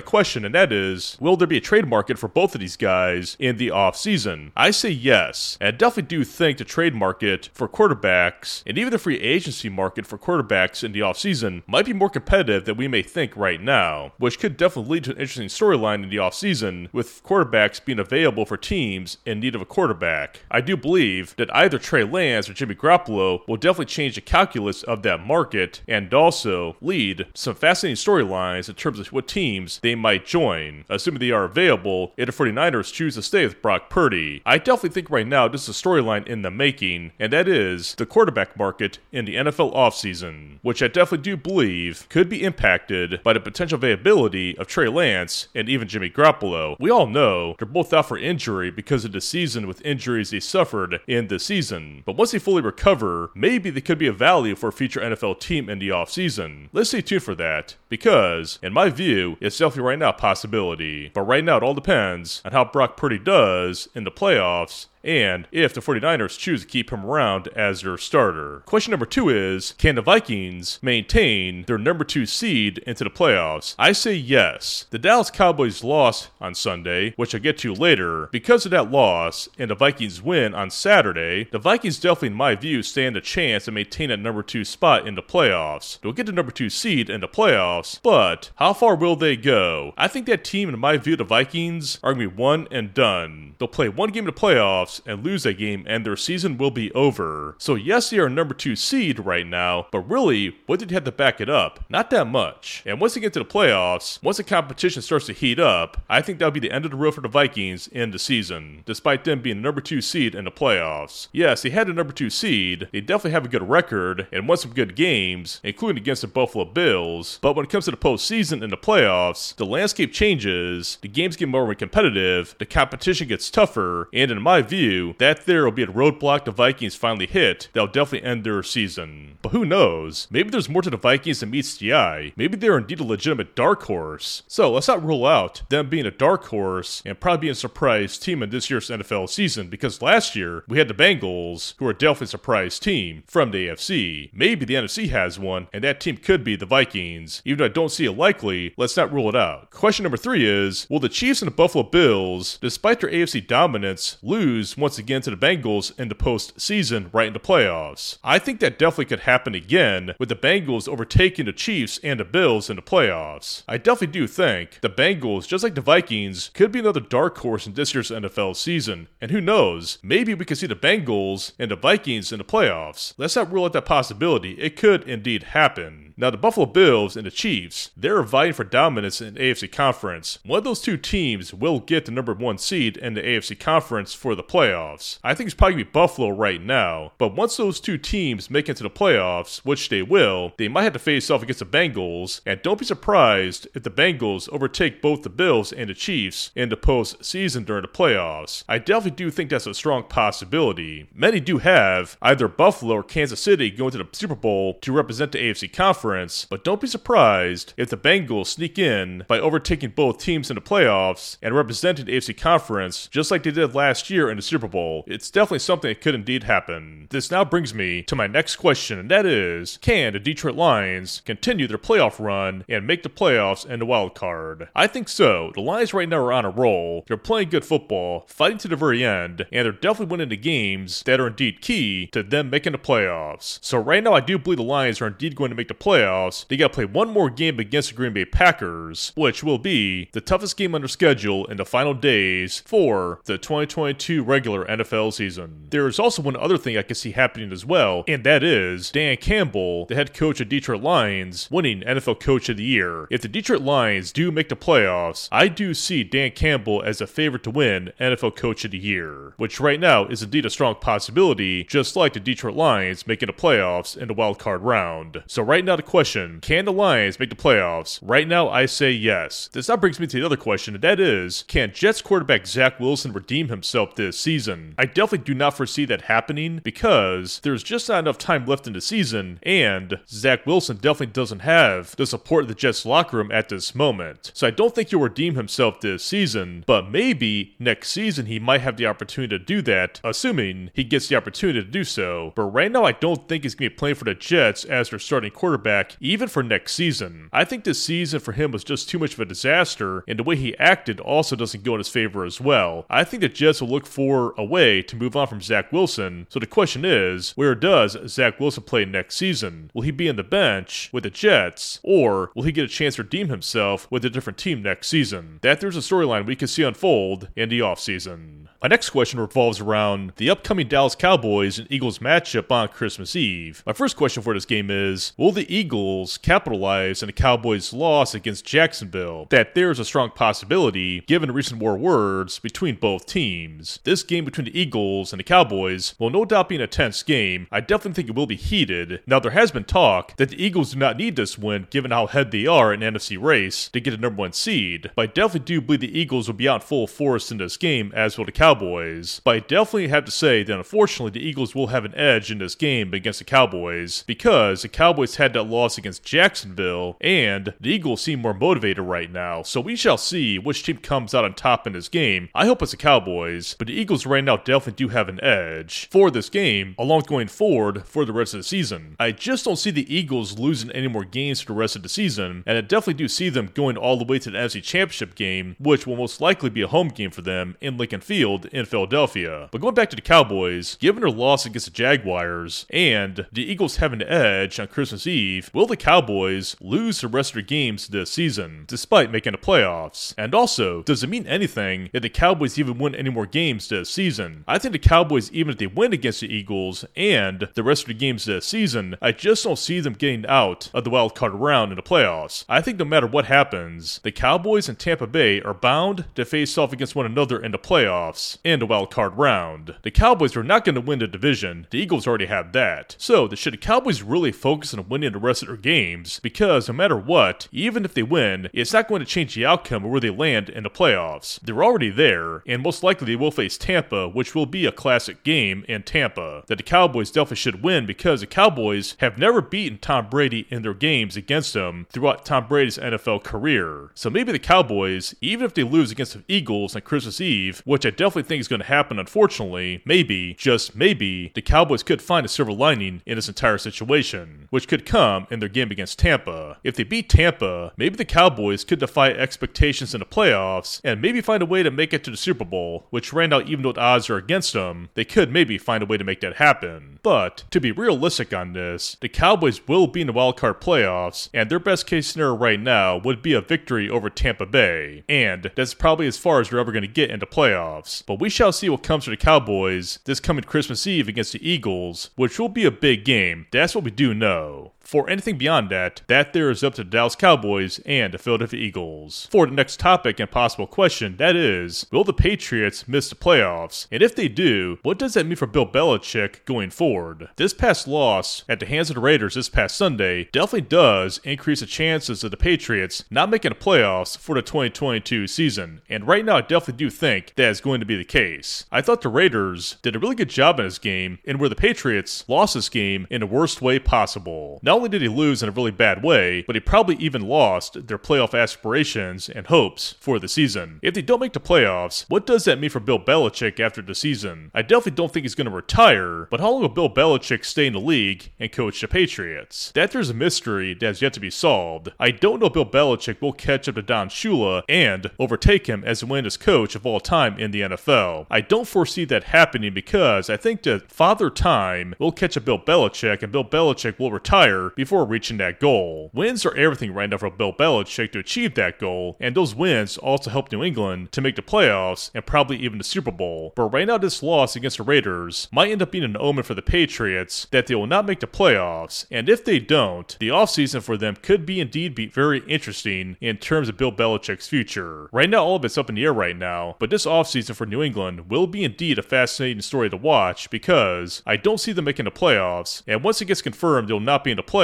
question, 0.00 0.44
and 0.44 0.54
that 0.54 0.72
is 0.72 1.16
will 1.20 1.36
there 1.36 1.46
be 1.46 1.56
a 1.56 1.60
trade 1.62 1.86
market 1.86 2.18
for 2.18 2.28
both 2.28 2.54
of 2.54 2.60
these 2.60 2.76
guys 2.76 3.36
in 3.38 3.56
the 3.56 3.68
offseason? 3.68 4.52
I 4.56 4.70
say 4.70 4.90
yes. 4.90 5.56
And 5.60 5.68
I 5.68 5.70
definitely 5.70 6.08
do 6.08 6.24
think 6.24 6.58
the 6.58 6.64
trade 6.64 6.94
market 6.94 7.50
for 7.52 7.68
quarterbacks 7.68 8.62
and 8.66 8.78
even 8.78 8.92
the 8.92 8.98
free 8.98 9.18
agency 9.20 9.68
market 9.68 10.06
for 10.06 10.18
quarterbacks 10.18 10.84
in 10.84 10.92
the 10.92 11.00
offseason 11.00 11.62
might 11.66 11.86
be 11.86 11.92
more 11.92 12.07
competitive 12.08 12.64
than 12.64 12.76
we 12.76 12.88
may 12.88 13.02
think 13.02 13.36
right 13.36 13.60
now, 13.60 14.12
which 14.16 14.38
could 14.38 14.56
definitely 14.56 14.94
lead 14.94 15.04
to 15.04 15.10
an 15.10 15.18
interesting 15.18 15.48
storyline 15.48 16.02
in 16.02 16.08
the 16.08 16.16
offseason 16.16 16.88
with 16.92 17.22
quarterbacks 17.22 17.84
being 17.84 17.98
available 17.98 18.46
for 18.46 18.56
teams 18.56 19.18
in 19.26 19.40
need 19.40 19.54
of 19.54 19.58
of 19.58 19.62
a 19.62 19.66
quarterback. 19.66 20.44
I 20.50 20.60
do 20.60 20.76
believe 20.76 21.36
that 21.36 21.54
either 21.54 21.78
Trey 21.78 22.04
Lance 22.04 22.48
or 22.48 22.54
Jimmy 22.54 22.74
Garoppolo 22.74 23.46
will 23.46 23.56
definitely 23.56 23.86
change 23.86 24.14
the 24.14 24.20
calculus 24.20 24.82
of 24.84 25.02
that 25.02 25.20
market 25.20 25.82
and 25.86 26.12
also 26.14 26.76
lead 26.80 27.26
some 27.34 27.54
fascinating 27.54 27.96
storylines 27.96 28.68
in 28.68 28.74
terms 28.76 28.98
of 28.98 29.12
what 29.12 29.28
teams 29.28 29.80
they 29.82 29.94
might 29.94 30.24
join, 30.24 30.84
assuming 30.88 31.20
they 31.20 31.30
are 31.30 31.44
available 31.44 32.12
if 32.16 32.26
the 32.26 32.32
49ers 32.32 32.92
choose 32.92 33.16
to 33.16 33.22
stay 33.22 33.44
with 33.44 33.60
Brock 33.60 33.90
Purdy. 33.90 34.42
I 34.46 34.58
definitely 34.58 34.90
think 34.90 35.10
right 35.10 35.26
now 35.26 35.48
this 35.48 35.68
is 35.68 35.76
a 35.76 35.88
storyline 35.88 36.26
in 36.26 36.42
the 36.42 36.50
making, 36.50 37.12
and 37.18 37.32
that 37.32 37.48
is 37.48 37.94
the 37.96 38.06
quarterback 38.06 38.56
market 38.56 38.98
in 39.12 39.24
the 39.24 39.34
NFL 39.34 39.74
offseason, 39.74 40.58
which 40.62 40.82
I 40.82 40.88
definitely 40.88 41.24
do 41.24 41.36
believe 41.36 41.97
could 42.08 42.28
be 42.28 42.42
impacted 42.42 43.22
by 43.22 43.32
the 43.32 43.40
potential 43.40 43.76
availability 43.76 44.56
of 44.58 44.66
Trey 44.66 44.88
Lance 44.88 45.48
and 45.54 45.68
even 45.68 45.88
Jimmy 45.88 46.10
Garoppolo. 46.10 46.76
We 46.78 46.90
all 46.90 47.06
know 47.06 47.54
they're 47.58 47.66
both 47.66 47.92
out 47.92 48.08
for 48.08 48.18
injury 48.18 48.70
because 48.70 49.04
of 49.04 49.12
the 49.12 49.20
season 49.20 49.66
with 49.66 49.84
injuries 49.84 50.30
they 50.30 50.40
suffered 50.40 51.00
in 51.06 51.28
the 51.28 51.38
season. 51.38 52.02
But 52.04 52.16
once 52.16 52.32
they 52.32 52.38
fully 52.38 52.62
recover, 52.62 53.30
maybe 53.34 53.70
they 53.70 53.80
could 53.80 53.98
be 53.98 54.06
a 54.06 54.12
value 54.12 54.54
for 54.54 54.68
a 54.68 54.72
future 54.72 55.00
NFL 55.00 55.40
team 55.40 55.68
in 55.68 55.78
the 55.78 55.88
offseason. 55.88 56.68
Let's 56.72 56.90
stay 56.90 57.00
tuned 57.00 57.22
for 57.22 57.34
that 57.36 57.76
because, 57.88 58.58
in 58.62 58.72
my 58.72 58.90
view, 58.90 59.36
it's 59.40 59.58
definitely 59.58 59.88
right 59.88 59.98
now 59.98 60.12
possibility. 60.12 61.10
But 61.14 61.22
right 61.22 61.44
now, 61.44 61.56
it 61.56 61.62
all 61.62 61.74
depends 61.74 62.42
on 62.44 62.52
how 62.52 62.64
Brock 62.64 62.96
Purdy 62.96 63.18
does 63.18 63.88
in 63.94 64.04
the 64.04 64.10
playoffs 64.10 64.86
and 65.08 65.48
if 65.50 65.72
the 65.72 65.80
49ers 65.80 66.38
choose 66.38 66.60
to 66.60 66.66
keep 66.66 66.90
him 66.90 67.06
around 67.06 67.48
as 67.56 67.80
their 67.80 67.96
starter. 67.96 68.62
Question 68.66 68.90
number 68.90 69.06
two 69.06 69.30
is 69.30 69.74
Can 69.78 69.94
the 69.94 70.02
Vikings 70.02 70.78
maintain 70.82 71.64
their 71.64 71.78
number 71.78 72.04
two 72.04 72.26
seed 72.26 72.78
into 72.86 73.04
the 73.04 73.10
playoffs? 73.10 73.74
I 73.78 73.92
say 73.92 74.12
yes. 74.14 74.84
The 74.90 74.98
Dallas 74.98 75.30
Cowboys 75.30 75.82
lost 75.82 76.28
on 76.42 76.54
Sunday, 76.54 77.14
which 77.16 77.34
I'll 77.34 77.40
get 77.40 77.56
to 77.58 77.72
later. 77.72 78.28
Because 78.30 78.66
of 78.66 78.70
that 78.72 78.90
loss 78.90 79.48
and 79.58 79.70
the 79.70 79.74
Vikings 79.74 80.20
win 80.20 80.54
on 80.54 80.68
Saturday, 80.68 81.48
the 81.50 81.58
Vikings 81.58 81.98
definitely, 81.98 82.28
in 82.28 82.34
my 82.34 82.54
view, 82.54 82.82
stand 82.82 83.16
a 83.16 83.22
chance 83.22 83.64
to 83.64 83.72
maintain 83.72 84.10
that 84.10 84.18
number 84.18 84.42
two 84.42 84.64
spot 84.64 85.08
in 85.08 85.14
the 85.14 85.22
playoffs. 85.22 85.98
They'll 86.00 86.12
get 86.12 86.26
the 86.26 86.32
number 86.32 86.52
two 86.52 86.68
seed 86.68 87.08
in 87.08 87.22
the 87.22 87.28
playoffs, 87.28 87.98
but 88.02 88.50
how 88.56 88.74
far 88.74 88.94
will 88.94 89.16
they 89.16 89.36
go? 89.36 89.94
I 89.96 90.06
think 90.06 90.26
that 90.26 90.44
team, 90.44 90.68
in 90.68 90.78
my 90.78 90.98
view, 90.98 91.16
the 91.16 91.24
Vikings, 91.24 91.98
are 92.02 92.12
going 92.12 92.28
to 92.28 92.30
be 92.30 92.36
one 92.36 92.68
and 92.70 92.92
done. 92.92 93.54
They'll 93.58 93.68
play 93.68 93.88
one 93.88 94.10
game 94.10 94.28
in 94.28 94.34
the 94.34 94.38
playoffs 94.38 94.97
and 95.06 95.24
lose 95.24 95.46
a 95.46 95.52
game, 95.52 95.84
and 95.88 96.04
their 96.04 96.16
season 96.16 96.58
will 96.58 96.70
be 96.70 96.92
over. 96.92 97.54
So, 97.58 97.74
yes, 97.74 98.10
they 98.10 98.18
are 98.18 98.28
number 98.28 98.54
two 98.54 98.76
seed 98.76 99.18
right 99.18 99.46
now, 99.46 99.86
but 99.90 100.00
really, 100.00 100.56
what 100.66 100.78
did 100.78 100.90
you 100.90 100.94
have 100.94 101.04
to 101.04 101.12
back 101.12 101.40
it 101.40 101.48
up? 101.48 101.84
Not 101.88 102.10
that 102.10 102.26
much. 102.26 102.82
And 102.86 103.00
once 103.00 103.14
they 103.14 103.20
get 103.20 103.32
to 103.34 103.38
the 103.38 103.44
playoffs, 103.44 104.22
once 104.22 104.36
the 104.36 104.44
competition 104.44 105.02
starts 105.02 105.26
to 105.26 105.32
heat 105.32 105.58
up, 105.58 106.02
I 106.08 106.20
think 106.22 106.38
that'll 106.38 106.52
be 106.52 106.60
the 106.60 106.72
end 106.72 106.84
of 106.84 106.90
the 106.90 106.96
road 106.96 107.14
for 107.14 107.20
the 107.20 107.28
Vikings 107.28 107.88
in 107.88 108.10
the 108.10 108.18
season, 108.18 108.82
despite 108.86 109.24
them 109.24 109.40
being 109.40 109.56
the 109.56 109.62
number 109.62 109.80
two 109.80 110.00
seed 110.00 110.34
in 110.34 110.44
the 110.44 110.50
playoffs. 110.50 111.28
Yes, 111.32 111.62
they 111.62 111.70
had 111.70 111.88
a 111.88 111.92
number 111.92 112.12
two 112.12 112.30
seed, 112.30 112.88
they 112.92 113.00
definitely 113.00 113.32
have 113.32 113.44
a 113.44 113.48
good 113.48 113.68
record 113.68 114.26
and 114.32 114.48
won 114.48 114.58
some 114.58 114.72
good 114.72 114.96
games, 114.96 115.60
including 115.62 116.02
against 116.02 116.22
the 116.22 116.28
Buffalo 116.28 116.64
Bills, 116.64 117.38
but 117.42 117.54
when 117.54 117.64
it 117.64 117.70
comes 117.70 117.86
to 117.86 117.90
the 117.90 117.96
postseason 117.96 118.62
and 118.62 118.72
the 118.72 118.76
playoffs, 118.76 119.54
the 119.56 119.66
landscape 119.66 120.12
changes, 120.12 120.98
the 121.02 121.08
games 121.08 121.36
get 121.36 121.48
more 121.48 121.68
competitive, 121.74 122.54
the 122.58 122.66
competition 122.66 123.28
gets 123.28 123.50
tougher, 123.50 124.08
and 124.12 124.30
in 124.30 124.40
my 124.42 124.62
view, 124.62 124.77
that 125.18 125.44
there 125.46 125.64
will 125.64 125.72
be 125.72 125.82
a 125.82 125.86
roadblock 125.86 126.44
the 126.44 126.50
Vikings 126.50 126.94
finally 126.94 127.26
hit 127.26 127.68
that'll 127.72 127.88
definitely 127.88 128.28
end 128.28 128.44
their 128.44 128.62
season. 128.62 129.38
But 129.42 129.52
who 129.52 129.64
knows? 129.64 130.28
Maybe 130.30 130.50
there's 130.50 130.68
more 130.68 130.82
to 130.82 130.90
the 130.90 130.96
Vikings 130.96 131.40
than 131.40 131.50
meets 131.50 131.76
the 131.76 131.94
eye. 131.94 132.32
Maybe 132.36 132.56
they're 132.56 132.78
indeed 132.78 133.00
a 133.00 133.04
legitimate 133.04 133.54
dark 133.54 133.84
horse. 133.84 134.42
So 134.46 134.72
let's 134.72 134.88
not 134.88 135.04
rule 135.04 135.26
out 135.26 135.62
them 135.68 135.88
being 135.88 136.06
a 136.06 136.10
dark 136.10 136.46
horse 136.46 137.02
and 137.04 137.18
probably 137.18 137.42
being 137.42 137.52
a 137.52 137.56
surprise 137.56 138.18
team 138.18 138.42
in 138.42 138.50
this 138.50 138.70
year's 138.70 138.88
NFL 138.88 139.28
season 139.28 139.68
because 139.68 140.02
last 140.02 140.36
year 140.36 140.64
we 140.68 140.78
had 140.78 140.88
the 140.88 140.94
Bengals, 140.94 141.74
who 141.78 141.86
are 141.86 141.92
definitely 141.92 142.26
a 142.26 142.28
surprise 142.28 142.78
team 142.78 143.22
from 143.26 143.50
the 143.50 143.68
AFC. 143.68 144.30
Maybe 144.32 144.64
the 144.64 144.74
NFC 144.74 145.10
has 145.10 145.38
one, 145.38 145.68
and 145.72 145.84
that 145.84 146.00
team 146.00 146.16
could 146.16 146.44
be 146.44 146.56
the 146.56 146.66
Vikings. 146.66 147.42
Even 147.44 147.58
though 147.58 147.64
I 147.66 147.68
don't 147.68 147.90
see 147.90 148.06
it 148.06 148.12
likely, 148.12 148.74
let's 148.76 148.96
not 148.96 149.12
rule 149.12 149.28
it 149.28 149.36
out. 149.36 149.70
Question 149.70 150.02
number 150.04 150.16
three 150.16 150.46
is 150.46 150.86
Will 150.88 151.00
the 151.00 151.08
Chiefs 151.08 151.42
and 151.42 151.50
the 151.50 151.54
Buffalo 151.54 151.84
Bills, 151.84 152.58
despite 152.60 153.00
their 153.00 153.10
AFC 153.10 153.46
dominance, 153.46 154.18
lose 154.22 154.67
once 154.76 154.98
again 154.98 155.22
to 155.22 155.30
the 155.30 155.36
Bengals 155.36 155.98
in 155.98 156.08
the 156.08 156.14
postseason 156.14 157.08
right 157.12 157.28
into 157.28 157.38
the 157.38 157.46
playoffs. 157.46 158.18
I 158.22 158.38
think 158.38 158.60
that 158.60 158.78
definitely 158.78 159.06
could 159.06 159.20
happen 159.20 159.54
again 159.54 160.14
with 160.18 160.28
the 160.28 160.36
Bengals 160.36 160.88
overtaking 160.88 161.46
the 161.46 161.52
Chiefs 161.52 161.98
and 162.02 162.20
the 162.20 162.24
Bills 162.24 162.68
in 162.68 162.76
the 162.76 162.82
playoffs. 162.82 163.62
I 163.68 163.78
definitely 163.78 164.08
do 164.08 164.26
think 164.26 164.80
the 164.80 164.90
Bengals, 164.90 165.46
just 165.46 165.64
like 165.64 165.74
the 165.74 165.80
Vikings, 165.80 166.50
could 166.54 166.72
be 166.72 166.80
another 166.80 167.00
dark 167.00 167.38
horse 167.38 167.66
in 167.66 167.74
this 167.74 167.94
year's 167.94 168.10
NFL 168.10 168.56
season. 168.56 169.08
And 169.20 169.30
who 169.30 169.40
knows, 169.40 169.98
maybe 170.02 170.34
we 170.34 170.44
could 170.44 170.58
see 170.58 170.66
the 170.66 170.74
Bengals 170.74 171.52
and 171.58 171.70
the 171.70 171.76
Vikings 171.76 172.32
in 172.32 172.38
the 172.38 172.44
playoffs. 172.44 173.14
Let's 173.16 173.36
not 173.36 173.52
rule 173.52 173.64
out 173.64 173.72
that 173.74 173.86
possibility. 173.86 174.52
It 174.52 174.76
could 174.76 175.04
indeed 175.08 175.44
happen. 175.44 176.07
Now, 176.20 176.30
the 176.30 176.36
Buffalo 176.36 176.66
Bills 176.66 177.16
and 177.16 177.24
the 177.24 177.30
Chiefs, 177.30 177.92
they're 177.96 178.24
vying 178.24 178.52
for 178.52 178.64
dominance 178.64 179.20
in 179.20 179.34
the 179.34 179.40
AFC 179.40 179.70
Conference. 179.70 180.40
One 180.44 180.58
of 180.58 180.64
those 180.64 180.80
two 180.80 180.96
teams 180.96 181.54
will 181.54 181.78
get 181.78 182.06
the 182.06 182.10
number 182.10 182.34
one 182.34 182.58
seed 182.58 182.96
in 182.96 183.14
the 183.14 183.22
AFC 183.22 183.56
Conference 183.60 184.14
for 184.14 184.34
the 184.34 184.42
playoffs. 184.42 185.20
I 185.22 185.34
think 185.34 185.46
it's 185.46 185.54
probably 185.54 185.84
be 185.84 185.84
Buffalo 185.84 186.30
right 186.30 186.60
now, 186.60 187.12
but 187.18 187.36
once 187.36 187.56
those 187.56 187.78
two 187.78 187.98
teams 187.98 188.50
make 188.50 188.68
it 188.68 188.76
to 188.78 188.82
the 188.82 188.90
playoffs, 188.90 189.58
which 189.58 189.90
they 189.90 190.02
will, 190.02 190.54
they 190.58 190.66
might 190.66 190.82
have 190.82 190.94
to 190.94 190.98
face 190.98 191.30
off 191.30 191.44
against 191.44 191.60
the 191.60 191.66
Bengals, 191.66 192.40
and 192.44 192.60
don't 192.62 192.80
be 192.80 192.84
surprised 192.84 193.68
if 193.76 193.84
the 193.84 193.90
Bengals 193.90 194.48
overtake 194.48 195.00
both 195.00 195.22
the 195.22 195.30
Bills 195.30 195.72
and 195.72 195.88
the 195.88 195.94
Chiefs 195.94 196.50
in 196.56 196.68
the 196.68 196.76
postseason 196.76 197.64
during 197.64 197.82
the 197.82 197.88
playoffs. 197.88 198.64
I 198.68 198.78
definitely 198.78 199.12
do 199.12 199.30
think 199.30 199.50
that's 199.50 199.68
a 199.68 199.72
strong 199.74 200.02
possibility. 200.02 201.08
Many 201.14 201.38
do 201.38 201.58
have 201.58 202.16
either 202.20 202.48
Buffalo 202.48 202.96
or 202.96 203.02
Kansas 203.04 203.38
City 203.38 203.70
going 203.70 203.92
to 203.92 203.98
the 203.98 204.08
Super 204.10 204.34
Bowl 204.34 204.74
to 204.80 204.90
represent 204.90 205.30
the 205.30 205.38
AFC 205.38 205.72
Conference 205.72 206.07
but 206.48 206.64
don't 206.64 206.80
be 206.80 206.86
surprised 206.86 207.74
if 207.76 207.90
the 207.90 207.96
Bengals 207.96 208.46
sneak 208.46 208.78
in 208.78 209.24
by 209.28 209.38
overtaking 209.38 209.90
both 209.90 210.18
teams 210.18 210.50
in 210.50 210.54
the 210.54 210.60
playoffs 210.60 211.36
and 211.42 211.54
representing 211.54 212.06
the 212.06 212.16
AFC 212.16 212.36
conference 212.36 213.08
just 213.08 213.30
like 213.30 213.42
they 213.42 213.50
did 213.50 213.74
last 213.74 214.10
year 214.10 214.30
in 214.30 214.36
the 214.36 214.42
Super 214.42 214.68
Bowl. 214.68 215.04
It's 215.06 215.30
definitely 215.30 215.58
something 215.58 215.88
that 215.88 216.00
could 216.00 216.14
indeed 216.14 216.44
happen. 216.44 217.08
This 217.10 217.30
now 217.30 217.44
brings 217.44 217.74
me 217.74 218.02
to 218.04 218.16
my 218.16 218.26
next 218.26 218.56
question, 218.56 218.98
and 218.98 219.10
that 219.10 219.26
is 219.26 219.78
can 219.82 220.14
the 220.14 220.18
Detroit 220.18 220.54
Lions 220.54 221.22
continue 221.24 221.66
their 221.66 221.78
playoff 221.78 222.18
run 222.18 222.64
and 222.68 222.86
make 222.86 223.02
the 223.02 223.08
playoffs 223.08 223.66
and 223.68 223.80
the 223.80 223.86
wild 223.86 224.14
card? 224.14 224.68
I 224.74 224.86
think 224.86 225.08
so. 225.08 225.52
The 225.54 225.60
Lions 225.60 225.92
right 225.92 226.08
now 226.08 226.18
are 226.18 226.32
on 226.32 226.44
a 226.44 226.50
roll. 226.50 227.04
They're 227.06 227.16
playing 227.16 227.50
good 227.50 227.64
football, 227.64 228.24
fighting 228.28 228.58
to 228.58 228.68
the 228.68 228.76
very 228.76 229.04
end, 229.04 229.46
and 229.52 229.64
they're 229.64 229.72
definitely 229.72 230.10
winning 230.12 230.30
the 230.30 230.36
games 230.36 231.02
that 231.04 231.20
are 231.20 231.26
indeed 231.26 231.60
key 231.60 232.08
to 232.12 232.22
them 232.22 232.50
making 232.50 232.72
the 232.72 232.78
playoffs. 232.78 233.58
So 233.62 233.78
right 233.78 234.02
now 234.02 234.14
I 234.14 234.20
do 234.20 234.38
believe 234.38 234.58
the 234.58 234.64
Lions 234.64 235.00
are 235.00 235.06
indeed 235.06 235.36
going 235.36 235.50
to 235.50 235.56
make 235.56 235.68
the 235.68 235.74
playoffs 235.74 235.97
playoffs, 235.98 236.46
they 236.48 236.56
got 236.56 236.68
to 236.68 236.74
play 236.74 236.84
one 236.84 237.10
more 237.10 237.30
game 237.30 237.58
against 237.58 237.90
the 237.90 237.94
Green 237.94 238.12
Bay 238.12 238.24
Packers, 238.24 239.12
which 239.14 239.42
will 239.42 239.58
be 239.58 240.08
the 240.12 240.20
toughest 240.20 240.56
game 240.56 240.74
under 240.74 240.88
schedule 240.88 241.46
in 241.46 241.56
the 241.56 241.64
final 241.64 241.94
days 241.94 242.62
for 242.66 243.20
the 243.24 243.38
2022 243.38 244.22
regular 244.22 244.64
NFL 244.66 245.12
season. 245.12 245.66
There 245.70 245.88
is 245.88 245.98
also 245.98 246.22
one 246.22 246.36
other 246.36 246.58
thing 246.58 246.76
I 246.76 246.82
can 246.82 246.94
see 246.94 247.12
happening 247.12 247.52
as 247.52 247.64
well, 247.64 248.04
and 248.06 248.24
that 248.24 248.42
is 248.42 248.90
Dan 248.90 249.16
Campbell, 249.16 249.86
the 249.86 249.94
head 249.94 250.14
coach 250.14 250.40
of 250.40 250.48
Detroit 250.48 250.82
Lions, 250.82 251.48
winning 251.50 251.80
NFL 251.80 252.20
Coach 252.20 252.48
of 252.48 252.56
the 252.56 252.64
Year. 252.64 253.06
If 253.10 253.22
the 253.22 253.28
Detroit 253.28 253.62
Lions 253.62 254.12
do 254.12 254.30
make 254.30 254.48
the 254.48 254.56
playoffs, 254.56 255.28
I 255.32 255.48
do 255.48 255.74
see 255.74 256.04
Dan 256.04 256.30
Campbell 256.30 256.82
as 256.82 257.00
a 257.00 257.06
favorite 257.06 257.42
to 257.44 257.50
win 257.50 257.92
NFL 258.00 258.36
Coach 258.36 258.64
of 258.64 258.70
the 258.70 258.78
Year, 258.78 259.34
which 259.36 259.60
right 259.60 259.80
now 259.80 260.06
is 260.06 260.22
indeed 260.22 260.46
a 260.46 260.50
strong 260.50 260.76
possibility, 260.76 261.64
just 261.64 261.96
like 261.96 262.12
the 262.12 262.20
Detroit 262.20 262.54
Lions 262.54 263.06
making 263.06 263.26
the 263.26 263.32
playoffs 263.32 263.96
in 263.96 264.08
the 264.08 264.14
wild 264.14 264.38
card 264.38 264.62
round. 264.62 265.22
So 265.26 265.42
right 265.42 265.64
now 265.64 265.76
the 265.76 265.82
question 265.88 266.40
Can 266.40 266.66
the 266.66 266.72
Lions 266.72 267.18
make 267.18 267.30
the 267.30 267.36
playoffs? 267.36 267.98
Right 268.02 268.28
now, 268.28 268.48
I 268.48 268.66
say 268.66 268.92
yes. 268.92 269.48
This 269.52 269.68
now 269.68 269.76
brings 269.76 269.98
me 269.98 270.06
to 270.06 270.20
the 270.20 270.26
other 270.26 270.36
question, 270.36 270.74
and 270.74 270.84
that 270.84 271.00
is 271.00 271.44
Can 271.48 271.72
Jets 271.72 272.02
quarterback 272.02 272.46
Zach 272.46 272.78
Wilson 272.78 273.12
redeem 273.12 273.48
himself 273.48 273.94
this 273.96 274.18
season? 274.18 274.74
I 274.76 274.84
definitely 274.84 275.24
do 275.24 275.34
not 275.34 275.56
foresee 275.56 275.86
that 275.86 276.02
happening 276.02 276.60
because 276.62 277.40
there's 277.42 277.62
just 277.62 277.88
not 277.88 278.00
enough 278.00 278.18
time 278.18 278.44
left 278.44 278.66
in 278.66 278.74
the 278.74 278.80
season, 278.80 279.40
and 279.42 279.98
Zach 280.08 280.46
Wilson 280.46 280.76
definitely 280.76 281.06
doesn't 281.06 281.40
have 281.40 281.96
the 281.96 282.06
support 282.06 282.44
of 282.44 282.48
the 282.48 282.54
Jets 282.54 282.84
locker 282.84 283.16
room 283.16 283.32
at 283.32 283.48
this 283.48 283.74
moment. 283.74 284.30
So 284.34 284.46
I 284.46 284.50
don't 284.50 284.74
think 284.74 284.90
he'll 284.90 285.00
redeem 285.00 285.34
himself 285.36 285.80
this 285.80 286.04
season, 286.04 286.64
but 286.66 286.90
maybe 286.90 287.56
next 287.58 287.90
season 287.90 288.26
he 288.26 288.38
might 288.38 288.60
have 288.60 288.76
the 288.76 288.86
opportunity 288.86 289.38
to 289.38 289.44
do 289.44 289.62
that, 289.62 290.00
assuming 290.04 290.70
he 290.74 290.84
gets 290.84 291.08
the 291.08 291.16
opportunity 291.16 291.62
to 291.62 291.70
do 291.70 291.82
so. 291.82 292.34
But 292.36 292.44
right 292.44 292.70
now, 292.70 292.84
I 292.84 292.92
don't 292.92 293.26
think 293.26 293.44
he's 293.44 293.54
going 293.54 293.70
to 293.70 293.74
be 293.74 293.78
playing 293.78 293.96
for 293.96 294.04
the 294.04 294.14
Jets 294.14 294.64
as 294.64 294.90
their 294.90 294.98
starting 294.98 295.30
quarterback 295.30 295.77
quarterback 295.78 295.96
even 296.00 296.28
for 296.28 296.42
next 296.42 296.74
season. 296.74 297.28
I 297.32 297.44
think 297.44 297.64
this 297.64 297.82
season 297.82 298.20
for 298.20 298.32
him 298.32 298.50
was 298.50 298.64
just 298.64 298.88
too 298.88 298.98
much 298.98 299.14
of 299.14 299.20
a 299.20 299.24
disaster, 299.24 300.04
and 300.08 300.18
the 300.18 300.22
way 300.22 300.36
he 300.36 300.56
acted 300.58 301.00
also 301.00 301.36
doesn't 301.36 301.64
go 301.64 301.74
in 301.74 301.78
his 301.78 301.88
favor 301.88 302.24
as 302.24 302.40
well. 302.40 302.86
I 302.90 303.04
think 303.04 303.20
the 303.20 303.28
Jets 303.28 303.60
will 303.60 303.68
look 303.68 303.86
for 303.86 304.34
a 304.36 304.44
way 304.44 304.82
to 304.82 304.96
move 304.96 305.16
on 305.16 305.26
from 305.26 305.40
Zach 305.40 305.72
Wilson. 305.72 306.26
So 306.30 306.38
the 306.38 306.46
question 306.46 306.84
is, 306.84 307.32
where 307.36 307.54
does 307.54 307.96
Zach 308.06 308.40
Wilson 308.40 308.62
play 308.64 308.84
next 308.84 309.16
season? 309.16 309.70
Will 309.74 309.82
he 309.82 309.90
be 309.90 310.08
in 310.08 310.16
the 310.16 310.22
bench 310.22 310.90
with 310.92 311.04
the 311.04 311.10
Jets, 311.10 311.80
or 311.82 312.30
will 312.34 312.44
he 312.44 312.52
get 312.52 312.64
a 312.64 312.68
chance 312.68 312.96
to 312.96 313.02
redeem 313.02 313.28
himself 313.28 313.86
with 313.90 314.04
a 314.04 314.10
different 314.10 314.38
team 314.38 314.62
next 314.62 314.88
season? 314.88 315.38
That 315.42 315.60
there's 315.60 315.76
a 315.76 315.80
storyline 315.80 316.26
we 316.26 316.36
can 316.36 316.48
see 316.48 316.62
unfold 316.62 317.28
in 317.36 317.48
the 317.48 317.60
offseason. 317.60 318.47
My 318.60 318.66
next 318.66 318.90
question 318.90 319.20
revolves 319.20 319.60
around 319.60 320.14
the 320.16 320.28
upcoming 320.28 320.66
Dallas 320.66 320.96
Cowboys 320.96 321.60
and 321.60 321.70
Eagles 321.70 322.00
matchup 322.00 322.50
on 322.50 322.66
Christmas 322.66 323.14
Eve. 323.14 323.62
My 323.64 323.72
first 323.72 323.96
question 323.96 324.20
for 324.20 324.34
this 324.34 324.44
game 324.44 324.68
is 324.68 325.12
Will 325.16 325.30
the 325.30 325.46
Eagles 325.54 326.18
capitalize 326.18 327.00
on 327.00 327.06
the 327.06 327.12
Cowboys' 327.12 327.72
loss 327.72 328.16
against 328.16 328.44
Jacksonville? 328.44 329.28
That 329.30 329.54
there's 329.54 329.78
a 329.78 329.84
strong 329.84 330.10
possibility, 330.10 331.02
given 331.02 331.30
recent 331.30 331.60
war 331.60 331.78
words 331.78 332.40
between 332.40 332.74
both 332.74 333.06
teams. 333.06 333.78
This 333.84 334.02
game 334.02 334.24
between 334.24 334.46
the 334.46 334.60
Eagles 334.60 335.12
and 335.12 335.20
the 335.20 335.24
Cowboys 335.24 335.94
will 336.00 336.10
no 336.10 336.24
doubt 336.24 336.48
be 336.48 336.56
an 336.56 336.60
intense 336.60 337.04
game. 337.04 337.46
I 337.52 337.60
definitely 337.60 337.94
think 337.94 338.08
it 338.08 338.16
will 338.16 338.26
be 338.26 338.34
heated. 338.34 339.02
Now, 339.06 339.20
there 339.20 339.30
has 339.30 339.52
been 339.52 339.64
talk 339.64 340.16
that 340.16 340.30
the 340.30 340.44
Eagles 340.44 340.72
do 340.72 340.80
not 340.80 340.96
need 340.96 341.14
this 341.14 341.38
win 341.38 341.68
given 341.70 341.92
how 341.92 342.06
ahead 342.06 342.32
they 342.32 342.48
are 342.48 342.74
in 342.74 342.80
the 342.80 342.86
NFC 342.86 343.22
race 343.22 343.68
to 343.68 343.78
get 343.78 343.94
a 343.94 343.98
number 343.98 344.20
one 344.20 344.32
seed, 344.32 344.90
but 344.96 345.02
I 345.02 345.06
definitely 345.06 345.46
do 345.46 345.60
believe 345.60 345.80
the 345.80 345.96
Eagles 345.96 346.26
will 346.26 346.34
be 346.34 346.48
out 346.48 346.64
full 346.64 346.88
force 346.88 347.30
in 347.30 347.38
this 347.38 347.56
game, 347.56 347.92
as 347.94 348.18
will 348.18 348.24
the 348.24 348.32
Cowboys. 348.32 348.47
Cowboys, 348.48 349.20
but 349.24 349.34
I 349.34 349.40
definitely 349.40 349.88
have 349.88 350.06
to 350.06 350.10
say 350.10 350.42
that 350.42 350.56
unfortunately 350.56 351.20
the 351.20 351.26
Eagles 351.26 351.54
will 351.54 351.66
have 351.66 351.84
an 351.84 351.94
edge 351.94 352.30
in 352.30 352.38
this 352.38 352.54
game 352.54 352.94
against 352.94 353.18
the 353.18 353.26
Cowboys 353.26 354.04
because 354.06 354.62
the 354.62 354.68
Cowboys 354.68 355.16
had 355.16 355.34
that 355.34 355.42
loss 355.42 355.76
against 355.76 356.02
Jacksonville, 356.02 356.96
and 357.02 357.52
the 357.60 357.68
Eagles 357.68 358.00
seem 358.00 358.22
more 358.22 358.32
motivated 358.32 358.82
right 358.82 359.12
now. 359.12 359.42
So 359.42 359.60
we 359.60 359.76
shall 359.76 359.98
see 359.98 360.38
which 360.38 360.62
team 360.62 360.78
comes 360.78 361.14
out 361.14 361.26
on 361.26 361.34
top 361.34 361.66
in 361.66 361.74
this 361.74 361.90
game. 361.90 362.30
I 362.34 362.46
hope 362.46 362.62
it's 362.62 362.70
the 362.70 362.78
Cowboys, 362.78 363.54
but 363.58 363.66
the 363.66 363.78
Eagles 363.78 364.06
right 364.06 364.24
now 364.24 364.38
definitely 364.38 364.82
do 364.82 364.88
have 364.88 365.10
an 365.10 365.22
edge 365.22 365.86
for 365.90 366.10
this 366.10 366.30
game, 366.30 366.74
along 366.78 367.00
with 367.00 367.06
going 367.08 367.28
forward 367.28 367.86
for 367.86 368.06
the 368.06 368.14
rest 368.14 368.32
of 368.32 368.40
the 368.40 368.44
season. 368.44 368.96
I 368.98 369.12
just 369.12 369.44
don't 369.44 369.56
see 369.56 369.70
the 369.70 369.94
Eagles 369.94 370.38
losing 370.38 370.70
any 370.70 370.88
more 370.88 371.04
games 371.04 371.42
for 371.42 371.52
the 371.52 371.58
rest 371.58 371.76
of 371.76 371.82
the 371.82 371.90
season, 371.90 372.44
and 372.46 372.56
I 372.56 372.62
definitely 372.62 372.94
do 372.94 373.08
see 373.08 373.28
them 373.28 373.50
going 373.52 373.76
all 373.76 373.98
the 373.98 374.04
way 374.04 374.18
to 374.18 374.30
the 374.30 374.38
NFC 374.38 374.62
Championship 374.62 375.14
game, 375.16 375.54
which 375.58 375.86
will 375.86 375.96
most 375.96 376.22
likely 376.22 376.48
be 376.48 376.62
a 376.62 376.66
home 376.66 376.88
game 376.88 377.10
for 377.10 377.20
them 377.20 377.54
in 377.60 377.76
Lincoln 377.76 378.00
Field 378.00 378.37
in 378.46 378.66
Philadelphia. 378.66 379.48
But 379.50 379.60
going 379.60 379.74
back 379.74 379.90
to 379.90 379.96
the 379.96 380.02
Cowboys, 380.02 380.76
given 380.76 381.00
their 381.00 381.10
loss 381.10 381.46
against 381.46 381.66
the 381.66 381.72
Jaguars 381.72 382.66
and 382.70 383.26
the 383.32 383.50
Eagles 383.50 383.76
having 383.76 384.00
the 384.00 384.10
edge 384.10 384.58
on 384.58 384.68
Christmas 384.68 385.06
Eve, 385.06 385.50
will 385.52 385.66
the 385.66 385.76
Cowboys 385.76 386.56
lose 386.60 387.00
the 387.00 387.08
rest 387.08 387.30
of 387.30 387.34
their 387.34 387.42
games 387.42 387.88
this 387.88 388.10
season, 388.10 388.64
despite 388.66 389.12
making 389.12 389.32
the 389.32 389.38
playoffs? 389.38 390.14
And 390.16 390.34
also, 390.34 390.82
does 390.82 391.02
it 391.02 391.08
mean 391.08 391.26
anything 391.26 391.90
that 391.92 392.00
the 392.00 392.08
Cowboys 392.08 392.58
even 392.58 392.78
win 392.78 392.94
any 392.94 393.10
more 393.10 393.26
games 393.26 393.68
this 393.68 393.90
season? 393.90 394.44
I 394.46 394.58
think 394.58 394.72
the 394.72 394.78
Cowboys, 394.78 395.30
even 395.32 395.52
if 395.52 395.58
they 395.58 395.66
win 395.66 395.92
against 395.92 396.20
the 396.20 396.32
Eagles 396.32 396.84
and 396.96 397.48
the 397.54 397.62
rest 397.62 397.82
of 397.82 397.88
the 397.88 397.94
games 397.94 398.24
this 398.24 398.46
season, 398.46 398.96
I 399.00 399.12
just 399.12 399.44
don't 399.44 399.58
see 399.58 399.80
them 399.80 399.94
getting 399.94 400.26
out 400.26 400.70
of 400.74 400.84
the 400.84 400.90
wild 400.90 401.14
card 401.14 401.34
round 401.34 401.72
in 401.72 401.76
the 401.76 401.82
playoffs. 401.82 402.44
I 402.48 402.60
think 402.60 402.78
no 402.78 402.84
matter 402.84 403.06
what 403.06 403.26
happens, 403.26 404.00
the 404.02 404.12
Cowboys 404.12 404.68
and 404.68 404.78
Tampa 404.78 405.06
Bay 405.06 405.40
are 405.42 405.54
bound 405.54 406.04
to 406.14 406.24
face 406.24 406.56
off 406.58 406.72
against 406.72 406.94
one 406.94 407.06
another 407.06 407.40
in 407.42 407.52
the 407.52 407.58
playoffs 407.58 408.27
and 408.44 408.62
a 408.62 408.66
wild 408.66 408.90
card 408.90 409.16
round. 409.16 409.76
The 409.82 409.90
Cowboys 409.90 410.36
are 410.36 410.42
not 410.42 410.64
going 410.64 410.74
to 410.74 410.80
win 410.80 410.98
the 410.98 411.06
division. 411.06 411.66
The 411.70 411.78
Eagles 411.78 412.06
already 412.06 412.26
have 412.26 412.52
that. 412.52 412.96
So, 412.98 413.28
should 413.34 413.54
the 413.54 413.58
Cowboys 413.58 414.02
really 414.02 414.32
focus 414.32 414.74
on 414.74 414.88
winning 414.88 415.12
the 415.12 415.18
rest 415.18 415.42
of 415.42 415.48
their 415.48 415.56
games? 415.56 416.20
Because 416.20 416.68
no 416.68 416.74
matter 416.74 416.96
what, 416.96 417.48
even 417.52 417.84
if 417.84 417.94
they 417.94 418.02
win, 418.02 418.50
it's 418.52 418.72
not 418.72 418.88
going 418.88 419.00
to 419.00 419.06
change 419.06 419.34
the 419.34 419.46
outcome 419.46 419.84
of 419.84 419.90
where 419.90 420.00
they 420.00 420.10
land 420.10 420.48
in 420.48 420.64
the 420.64 420.70
playoffs. 420.70 421.40
They're 421.40 421.64
already 421.64 421.90
there, 421.90 422.42
and 422.46 422.62
most 422.62 422.82
likely 422.82 423.06
they 423.06 423.16
will 423.16 423.30
face 423.30 423.56
Tampa, 423.56 424.08
which 424.08 424.34
will 424.34 424.46
be 424.46 424.66
a 424.66 424.72
classic 424.72 425.24
game 425.24 425.64
in 425.68 425.82
Tampa 425.82 426.44
that 426.46 426.56
the 426.56 426.62
Cowboys 426.62 427.10
definitely 427.10 427.36
should 427.36 427.62
win 427.62 427.86
because 427.86 428.20
the 428.20 428.26
Cowboys 428.26 428.96
have 428.98 429.18
never 429.18 429.40
beaten 429.40 429.78
Tom 429.78 430.08
Brady 430.08 430.46
in 430.50 430.62
their 430.62 430.74
games 430.74 431.16
against 431.16 431.54
them 431.54 431.86
throughout 431.90 432.24
Tom 432.24 432.46
Brady's 432.48 432.78
NFL 432.78 433.24
career. 433.24 433.90
So 433.94 434.10
maybe 434.10 434.32
the 434.32 434.38
Cowboys, 434.38 435.14
even 435.20 435.44
if 435.44 435.54
they 435.54 435.64
lose 435.64 435.90
against 435.90 436.14
the 436.14 436.24
Eagles 436.28 436.74
on 436.74 436.82
Christmas 436.82 437.20
Eve, 437.20 437.62
which 437.64 437.86
I 437.86 437.90
definitely 437.90 438.17
think 438.22 438.40
is 438.40 438.48
going 438.48 438.60
to 438.60 438.66
happen 438.66 438.98
unfortunately, 438.98 439.82
maybe, 439.84 440.34
just 440.34 440.74
maybe, 440.74 441.32
the 441.34 441.42
Cowboys 441.42 441.82
could 441.82 442.02
find 442.02 442.24
a 442.26 442.28
silver 442.28 442.52
lining 442.52 443.02
in 443.06 443.16
this 443.16 443.28
entire 443.28 443.58
situation, 443.58 444.48
which 444.50 444.68
could 444.68 444.86
come 444.86 445.26
in 445.30 445.40
their 445.40 445.48
game 445.48 445.70
against 445.70 445.98
Tampa. 445.98 446.58
If 446.64 446.76
they 446.76 446.84
beat 446.84 447.08
Tampa, 447.08 447.72
maybe 447.76 447.96
the 447.96 448.04
Cowboys 448.04 448.64
could 448.64 448.78
defy 448.78 449.10
expectations 449.10 449.94
in 449.94 450.00
the 450.00 450.06
playoffs 450.06 450.80
and 450.84 451.00
maybe 451.00 451.20
find 451.20 451.42
a 451.42 451.46
way 451.46 451.62
to 451.62 451.70
make 451.70 451.92
it 451.92 452.04
to 452.04 452.10
the 452.10 452.16
Super 452.16 452.44
Bowl, 452.44 452.86
which 452.90 453.12
right 453.12 453.28
now, 453.28 453.40
even 453.40 453.62
though 453.62 453.72
the 453.72 453.80
odds 453.80 454.10
are 454.10 454.16
against 454.16 454.52
them, 454.52 454.90
they 454.94 455.04
could 455.04 455.32
maybe 455.32 455.58
find 455.58 455.82
a 455.82 455.86
way 455.86 455.96
to 455.96 456.04
make 456.04 456.20
that 456.20 456.36
happen. 456.36 456.98
But 457.02 457.44
to 457.50 457.60
be 457.60 457.72
realistic 457.72 458.34
on 458.34 458.52
this, 458.52 458.96
the 459.00 459.08
Cowboys 459.08 459.66
will 459.66 459.86
be 459.86 460.00
in 460.00 460.06
the 460.06 460.12
wildcard 460.12 460.60
playoffs, 460.60 461.28
and 461.32 461.50
their 461.50 461.58
best 461.58 461.86
case 461.86 462.06
scenario 462.06 462.36
right 462.36 462.60
now 462.60 462.96
would 462.96 463.22
be 463.22 463.32
a 463.32 463.40
victory 463.40 463.88
over 463.88 464.10
Tampa 464.10 464.46
Bay. 464.46 465.04
And 465.08 465.50
that's 465.54 465.74
probably 465.74 466.06
as 466.06 466.18
far 466.18 466.40
as 466.40 466.50
we're 466.50 466.58
ever 466.58 466.72
going 466.72 466.82
to 466.82 466.88
get 466.88 467.10
into 467.10 467.26
playoffs. 467.26 468.04
But 468.08 468.20
we 468.20 468.30
shall 468.30 468.52
see 468.52 468.70
what 468.70 468.82
comes 468.82 469.04
for 469.04 469.10
the 469.10 469.18
Cowboys 469.18 469.98
this 470.06 470.18
coming 470.18 470.42
Christmas 470.42 470.86
Eve 470.86 471.08
against 471.08 471.34
the 471.34 471.46
Eagles, 471.46 472.08
which 472.16 472.38
will 472.38 472.48
be 472.48 472.64
a 472.64 472.70
big 472.70 473.04
game. 473.04 473.46
That's 473.50 473.74
what 473.74 473.84
we 473.84 473.90
do 473.90 474.14
know. 474.14 474.72
For 474.88 475.10
anything 475.10 475.36
beyond 475.36 475.68
that, 475.68 476.00
that 476.06 476.32
there 476.32 476.48
is 476.48 476.64
up 476.64 476.72
to 476.76 476.82
the 476.82 476.88
Dallas 476.88 477.14
Cowboys 477.14 477.78
and 477.84 478.14
the 478.14 478.16
Philadelphia 478.16 478.58
Eagles. 478.58 479.28
For 479.30 479.44
the 479.44 479.52
next 479.52 479.78
topic 479.78 480.18
and 480.18 480.30
possible 480.30 480.66
question, 480.66 481.18
that 481.18 481.36
is, 481.36 481.84
will 481.92 482.04
the 482.04 482.14
Patriots 482.14 482.88
miss 482.88 483.10
the 483.10 483.14
playoffs? 483.14 483.86
And 483.92 484.02
if 484.02 484.16
they 484.16 484.28
do, 484.28 484.78
what 484.82 484.98
does 484.98 485.12
that 485.12 485.26
mean 485.26 485.36
for 485.36 485.46
Bill 485.46 485.66
Belichick 485.66 486.42
going 486.46 486.70
forward? 486.70 487.28
This 487.36 487.52
past 487.52 487.86
loss 487.86 488.44
at 488.48 488.60
the 488.60 488.66
hands 488.66 488.88
of 488.88 488.94
the 488.94 489.02
Raiders 489.02 489.34
this 489.34 489.50
past 489.50 489.76
Sunday 489.76 490.30
definitely 490.32 490.62
does 490.62 491.20
increase 491.22 491.60
the 491.60 491.66
chances 491.66 492.24
of 492.24 492.30
the 492.30 492.38
Patriots 492.38 493.04
not 493.10 493.28
making 493.28 493.50
the 493.50 493.56
playoffs 493.56 494.16
for 494.16 494.36
the 494.36 494.40
2022 494.40 495.26
season. 495.26 495.82
And 495.90 496.06
right 496.08 496.24
now, 496.24 496.38
I 496.38 496.40
definitely 496.40 496.82
do 496.82 496.88
think 496.88 497.34
that 497.36 497.50
is 497.50 497.60
going 497.60 497.80
to 497.80 497.86
be 497.86 497.98
the 497.98 498.04
case. 498.04 498.64
I 498.72 498.80
thought 498.80 499.02
the 499.02 499.10
Raiders 499.10 499.76
did 499.82 499.96
a 499.96 499.98
really 499.98 500.16
good 500.16 500.30
job 500.30 500.58
in 500.58 500.64
this 500.64 500.78
game, 500.78 501.18
and 501.26 501.38
where 501.38 501.50
the 501.50 501.54
Patriots 501.54 502.24
lost 502.26 502.54
this 502.54 502.70
game 502.70 503.06
in 503.10 503.20
the 503.20 503.26
worst 503.26 503.60
way 503.60 503.78
possible. 503.78 504.60
Not 504.62 504.77
only 504.78 504.88
did 504.88 505.02
he 505.02 505.08
lose 505.08 505.42
in 505.42 505.48
a 505.48 505.52
really 505.52 505.70
bad 505.70 506.02
way, 506.02 506.42
but 506.46 506.56
he 506.56 506.60
probably 506.60 506.96
even 506.96 507.22
lost 507.22 507.86
their 507.86 507.98
playoff 507.98 508.38
aspirations 508.38 509.28
and 509.28 509.46
hopes 509.46 509.94
for 510.00 510.18
the 510.18 510.28
season. 510.28 510.78
If 510.82 510.94
they 510.94 511.02
don't 511.02 511.20
make 511.20 511.32
the 511.32 511.40
playoffs, 511.40 512.04
what 512.08 512.26
does 512.26 512.44
that 512.44 512.60
mean 512.60 512.70
for 512.70 512.80
Bill 512.80 512.98
Belichick 512.98 513.60
after 513.60 513.82
the 513.82 513.94
season? 513.94 514.50
I 514.54 514.62
definitely 514.62 514.92
don't 514.92 515.12
think 515.12 515.24
he's 515.24 515.34
going 515.34 515.48
to 515.48 515.54
retire, 515.54 516.26
but 516.30 516.40
how 516.40 516.52
long 516.52 516.62
will 516.62 516.68
Bill 516.68 516.90
Belichick 516.90 517.44
stay 517.44 517.66
in 517.66 517.72
the 517.72 517.80
league 517.80 518.30
and 518.38 518.52
coach 518.52 518.80
the 518.80 518.88
Patriots? 518.88 519.72
That 519.74 519.90
there's 519.90 520.10
a 520.10 520.14
mystery 520.14 520.74
that 520.74 520.86
has 520.86 521.02
yet 521.02 521.12
to 521.14 521.20
be 521.20 521.30
solved. 521.30 521.92
I 521.98 522.10
don't 522.10 522.40
know 522.40 522.46
if 522.46 522.52
Bill 522.52 522.64
Belichick 522.64 523.20
will 523.20 523.32
catch 523.32 523.68
up 523.68 523.74
to 523.74 523.82
Don 523.82 524.08
Shula 524.08 524.62
and 524.68 525.10
overtake 525.18 525.66
him 525.66 525.82
as 525.84 526.00
the 526.00 526.06
winningest 526.06 526.40
coach 526.40 526.74
of 526.74 526.86
all 526.86 527.00
time 527.00 527.38
in 527.38 527.50
the 527.50 527.62
NFL. 527.62 528.26
I 528.30 528.40
don't 528.40 528.68
foresee 528.68 529.04
that 529.06 529.24
happening 529.24 529.74
because 529.74 530.30
I 530.30 530.36
think 530.36 530.62
that 530.62 530.90
Father 530.90 531.30
Time 531.30 531.94
will 531.98 532.12
catch 532.12 532.36
up 532.36 532.44
Bill 532.44 532.58
Belichick 532.58 533.22
and 533.22 533.32
Bill 533.32 533.44
Belichick 533.44 533.98
will 533.98 534.12
retire 534.12 534.67
before 534.76 535.04
reaching 535.04 535.38
that 535.38 535.60
goal. 535.60 536.10
Wins 536.12 536.44
are 536.44 536.56
everything 536.56 536.92
right 536.92 537.10
now 537.10 537.18
for 537.18 537.30
Bill 537.30 537.52
Belichick 537.52 538.12
to 538.12 538.18
achieve 538.18 538.54
that 538.54 538.78
goal, 538.78 539.16
and 539.20 539.34
those 539.34 539.54
wins 539.54 539.98
also 539.98 540.30
help 540.30 540.50
New 540.52 540.62
England 540.62 541.12
to 541.12 541.20
make 541.20 541.36
the 541.36 541.42
playoffs 541.42 542.10
and 542.14 542.26
probably 542.26 542.58
even 542.58 542.78
the 542.78 542.84
Super 542.84 543.10
Bowl. 543.10 543.52
But 543.56 543.72
right 543.72 543.86
now, 543.86 543.98
this 543.98 544.22
loss 544.22 544.56
against 544.56 544.78
the 544.78 544.82
Raiders 544.82 545.48
might 545.52 545.70
end 545.70 545.82
up 545.82 545.92
being 545.92 546.04
an 546.04 546.16
omen 546.18 546.44
for 546.44 546.54
the 546.54 546.62
Patriots 546.62 547.46
that 547.50 547.66
they 547.66 547.74
will 547.74 547.86
not 547.86 548.06
make 548.06 548.20
the 548.20 548.26
playoffs, 548.26 549.06
and 549.10 549.28
if 549.28 549.44
they 549.44 549.58
don't, 549.58 550.16
the 550.20 550.28
offseason 550.28 550.82
for 550.82 550.96
them 550.96 551.16
could 551.16 551.46
be 551.46 551.60
indeed 551.60 551.94
be 551.94 552.06
very 552.06 552.40
interesting 552.46 553.16
in 553.20 553.36
terms 553.36 553.68
of 553.68 553.76
Bill 553.76 553.92
Belichick's 553.92 554.48
future. 554.48 555.08
Right 555.12 555.30
now, 555.30 555.44
all 555.44 555.56
of 555.56 555.64
it's 555.64 555.78
up 555.78 555.88
in 555.88 555.94
the 555.94 556.04
air 556.04 556.12
right 556.12 556.36
now, 556.36 556.76
but 556.78 556.90
this 556.90 557.06
offseason 557.06 557.54
for 557.54 557.66
New 557.66 557.82
England 557.82 558.30
will 558.30 558.46
be 558.46 558.64
indeed 558.64 558.98
a 558.98 559.02
fascinating 559.02 559.62
story 559.62 559.90
to 559.90 559.96
watch 559.96 560.50
because 560.50 561.22
I 561.26 561.36
don't 561.36 561.58
see 561.58 561.72
them 561.72 561.84
making 561.84 562.04
the 562.04 562.10
playoffs, 562.10 562.82
and 562.86 563.02
once 563.02 563.20
it 563.20 563.26
gets 563.26 563.42
confirmed 563.42 563.88
they'll 563.88 564.00
not 564.00 564.24
be 564.24 564.30
in 564.30 564.36
the 564.36 564.42
playoffs, 564.42 564.57